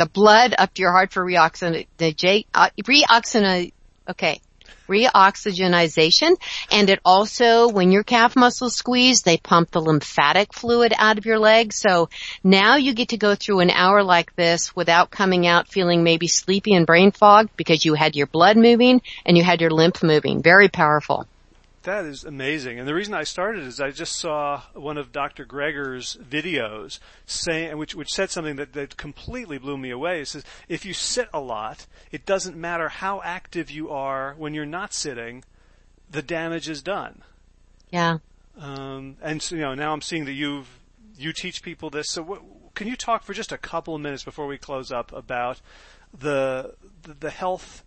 [0.00, 3.70] the blood up to your heart for reoxygenation, uh, reoxygen,
[4.08, 4.40] okay,
[4.88, 6.36] reoxygenization.
[6.72, 11.26] And it also, when your calf muscles squeeze, they pump the lymphatic fluid out of
[11.26, 11.74] your leg.
[11.74, 12.08] So
[12.42, 16.28] now you get to go through an hour like this without coming out feeling maybe
[16.28, 20.02] sleepy and brain fogged because you had your blood moving and you had your lymph
[20.02, 20.42] moving.
[20.42, 21.26] Very powerful.
[21.84, 22.78] That is amazing.
[22.78, 25.46] And the reason I started is I just saw one of Dr.
[25.46, 30.20] Greger's videos saying, which, which said something that, that completely blew me away.
[30.20, 34.52] It says, if you sit a lot, it doesn't matter how active you are when
[34.52, 35.42] you're not sitting,
[36.10, 37.22] the damage is done.
[37.88, 38.18] Yeah.
[38.58, 40.68] Um, and so, you know, now I'm seeing that you've,
[41.16, 42.10] you teach people this.
[42.10, 42.42] So what,
[42.74, 45.62] can you talk for just a couple of minutes before we close up about
[46.12, 46.74] the,
[47.04, 47.84] the, the health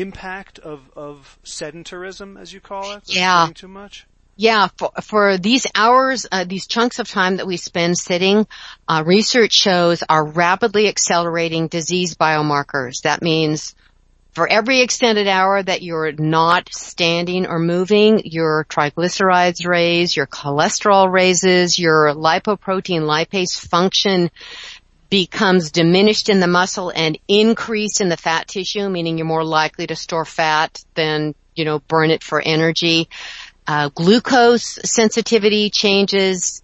[0.00, 3.02] impact of, of sedentarism, as you call it?
[3.06, 3.48] Yeah.
[3.54, 4.06] Too much?
[4.38, 8.46] Yeah, for, for these hours, uh, these chunks of time that we spend sitting,
[8.86, 13.02] uh, research shows are rapidly accelerating disease biomarkers.
[13.04, 13.74] That means
[14.36, 21.10] for every extended hour that you're not standing or moving, your triglycerides raise, your cholesterol
[21.10, 24.30] raises, your lipoprotein lipase function
[25.08, 29.86] becomes diminished in the muscle and increased in the fat tissue, meaning you're more likely
[29.86, 33.08] to store fat than, you know, burn it for energy.
[33.66, 36.62] Uh, glucose sensitivity changes,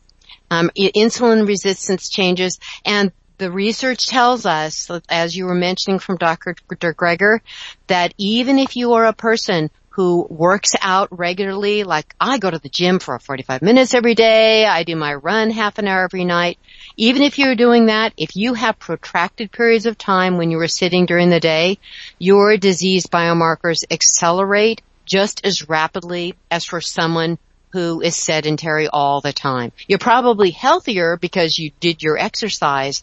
[0.50, 6.54] um, insulin resistance changes, and the research tells us, as you were mentioning from Dr.
[6.68, 7.40] Greger,
[7.88, 12.58] that even if you are a person who works out regularly, like I go to
[12.58, 16.24] the gym for 45 minutes every day, I do my run half an hour every
[16.24, 16.58] night.
[16.96, 20.68] Even if you're doing that, if you have protracted periods of time when you are
[20.68, 21.78] sitting during the day,
[22.18, 27.38] your disease biomarkers accelerate just as rapidly as for someone
[27.72, 29.72] who is sedentary all the time.
[29.88, 33.02] You're probably healthier because you did your exercise,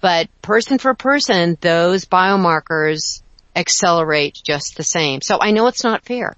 [0.00, 3.22] but person for person, those biomarkers
[3.54, 5.20] accelerate just the same.
[5.20, 6.36] So I know it's not fair.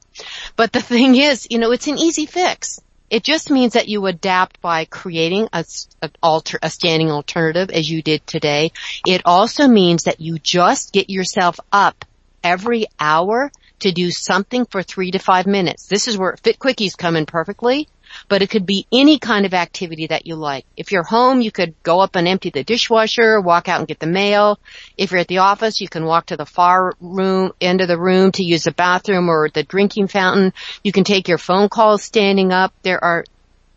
[0.56, 2.80] But the thing is, you know, it's an easy fix.
[3.10, 5.64] It just means that you adapt by creating a,
[6.00, 8.72] a, alter, a standing alternative as you did today.
[9.04, 12.04] It also means that you just get yourself up
[12.42, 13.50] every hour
[13.80, 15.86] to do something for three to five minutes.
[15.86, 17.88] This is where Fit Quickies come in perfectly
[18.28, 20.64] but it could be any kind of activity that you like.
[20.76, 23.98] If you're home, you could go up and empty the dishwasher, walk out and get
[23.98, 24.58] the mail.
[24.96, 27.98] If you're at the office, you can walk to the far room, end of the
[27.98, 30.52] room to use the bathroom or the drinking fountain.
[30.84, 32.72] You can take your phone calls standing up.
[32.82, 33.24] There are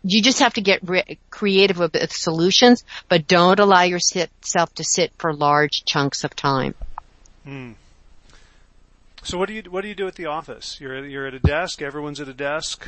[0.06, 5.12] you just have to get re- creative with solutions, but don't allow yourself to sit
[5.16, 6.74] for large chunks of time.
[7.44, 7.72] Hmm.
[9.22, 10.78] So what do you what do you do at the office?
[10.78, 11.80] You're you're at a desk.
[11.80, 12.86] Everyone's at a desk.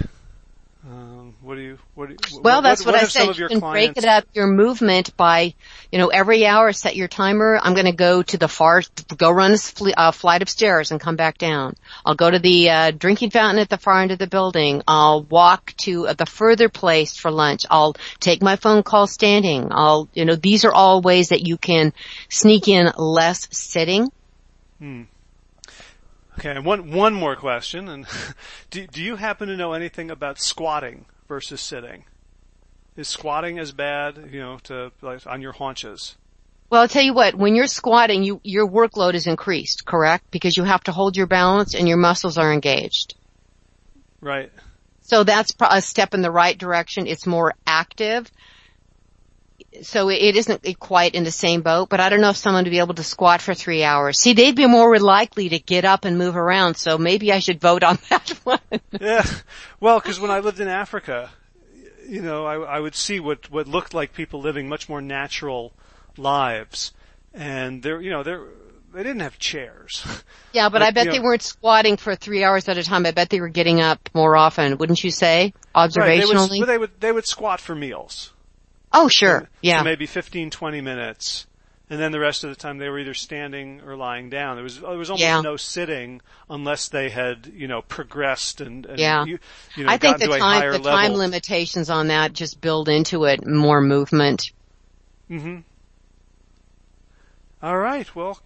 [0.89, 1.79] Um, what do you?
[1.97, 2.11] What?
[2.11, 3.37] Do you, well, what, that's what, what I said.
[3.37, 3.95] you can clients...
[3.95, 5.55] break it up your movement by,
[5.91, 7.59] you know, every hour set your timer.
[7.61, 8.83] I'm going to go to the far,
[9.17, 11.75] go run a fl- uh, flight of stairs and come back down.
[12.05, 14.83] I'll go to the uh, drinking fountain at the far end of the building.
[14.87, 17.67] I'll walk to uh, the further place for lunch.
[17.69, 19.69] I'll take my phone call standing.
[19.73, 21.95] I'll, you know, these are all ways that you can
[22.29, 24.13] sneak in less sitting.
[24.79, 25.03] Hmm.
[26.39, 28.07] Okay, and one one more question, and
[28.71, 32.05] do do you happen to know anything about squatting versus sitting?
[32.97, 36.17] Is squatting as bad, you know, to like on your haunches?
[36.71, 40.31] Well, I'll tell you what, when you're squatting, you, your workload is increased, correct?
[40.33, 43.15] Because you have to hold your balance and your muscles are engaged.
[44.21, 44.51] Right.
[45.03, 47.07] So that's a step in the right direction.
[47.07, 48.29] It's more active
[49.83, 52.71] so it isn't quite in the same boat, but I don't know if someone would
[52.71, 54.21] be able to squat for three hours.
[54.21, 57.61] See, they'd be more likely to get up and move around, so maybe I should
[57.61, 58.61] vote on that one.
[59.01, 59.25] yeah.
[59.81, 61.31] Well, cause when I lived in Africa,
[62.09, 65.73] you know, I, I would see what, what looked like people living much more natural
[66.17, 66.93] lives.
[67.35, 68.47] And they're, you know, they're,
[68.93, 70.07] they didn't have chairs.
[70.53, 73.05] Yeah, but, but I bet they know, weren't squatting for three hours at a time.
[73.05, 75.53] I bet they were getting up more often, wouldn't you say?
[75.75, 76.01] Observationally?
[76.01, 78.33] Right, they, would, they would, they would squat for meals.
[78.93, 79.41] Oh, sure.
[79.41, 79.79] So, yeah.
[79.79, 81.47] So maybe 15, 20 minutes.
[81.89, 84.57] And then the rest of the time they were either standing or lying down.
[84.57, 85.41] There was there was almost yeah.
[85.41, 86.21] no sitting
[86.51, 89.25] unless they had you know progressed and, and yeah.
[89.25, 89.39] You,
[89.77, 93.47] you know, I think the time the time limitations on that just build into it
[93.47, 94.51] more movement.
[95.31, 95.59] Mm-hmm.
[97.63, 98.13] All right.
[98.17, 98.41] Well,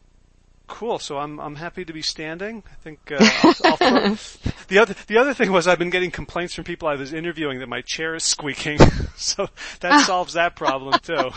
[0.70, 0.98] cool.
[0.98, 2.62] So I'm I'm happy to be standing.
[2.66, 3.18] I think uh,
[3.64, 4.18] I'll, I'll
[4.68, 7.58] the other the other thing was I've been getting complaints from people I was interviewing
[7.58, 8.78] that my chair is squeaking.
[9.16, 9.48] so
[9.80, 11.30] that solves that problem too.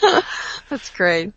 [0.70, 1.34] That's great.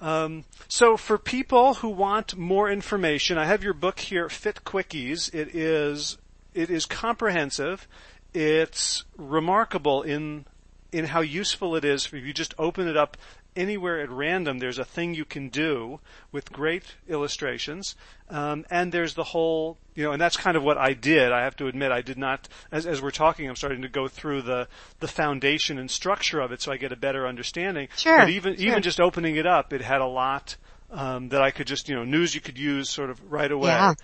[0.00, 5.32] Um, so for people who want more information, I have your book here, Fit Quickies.
[5.32, 6.18] It is
[6.54, 7.86] it is comprehensive.
[8.34, 10.46] It's remarkable in
[10.92, 13.16] in how useful it is if you just open it up
[13.56, 17.96] anywhere at random, there's a thing you can do with great illustrations,
[18.30, 21.32] um, and there's the whole, you know, and that's kind of what I did.
[21.32, 22.48] I have to admit, I did not.
[22.70, 24.68] As, as we're talking, I'm starting to go through the
[25.00, 27.88] the foundation and structure of it, so I get a better understanding.
[27.96, 28.18] Sure.
[28.18, 28.66] But even sure.
[28.66, 30.56] even just opening it up, it had a lot
[30.90, 33.70] um, that I could just, you know, news you could use sort of right away.
[33.70, 33.94] Yeah.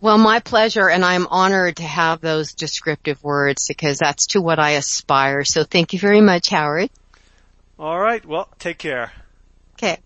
[0.00, 4.58] Well, my pleasure, and I'm honored to have those descriptive words because that's to what
[4.58, 5.44] I aspire.
[5.44, 6.90] So thank you very much, Howard.
[7.78, 8.24] All right.
[8.24, 9.12] Well, take care.
[9.74, 9.98] Okay.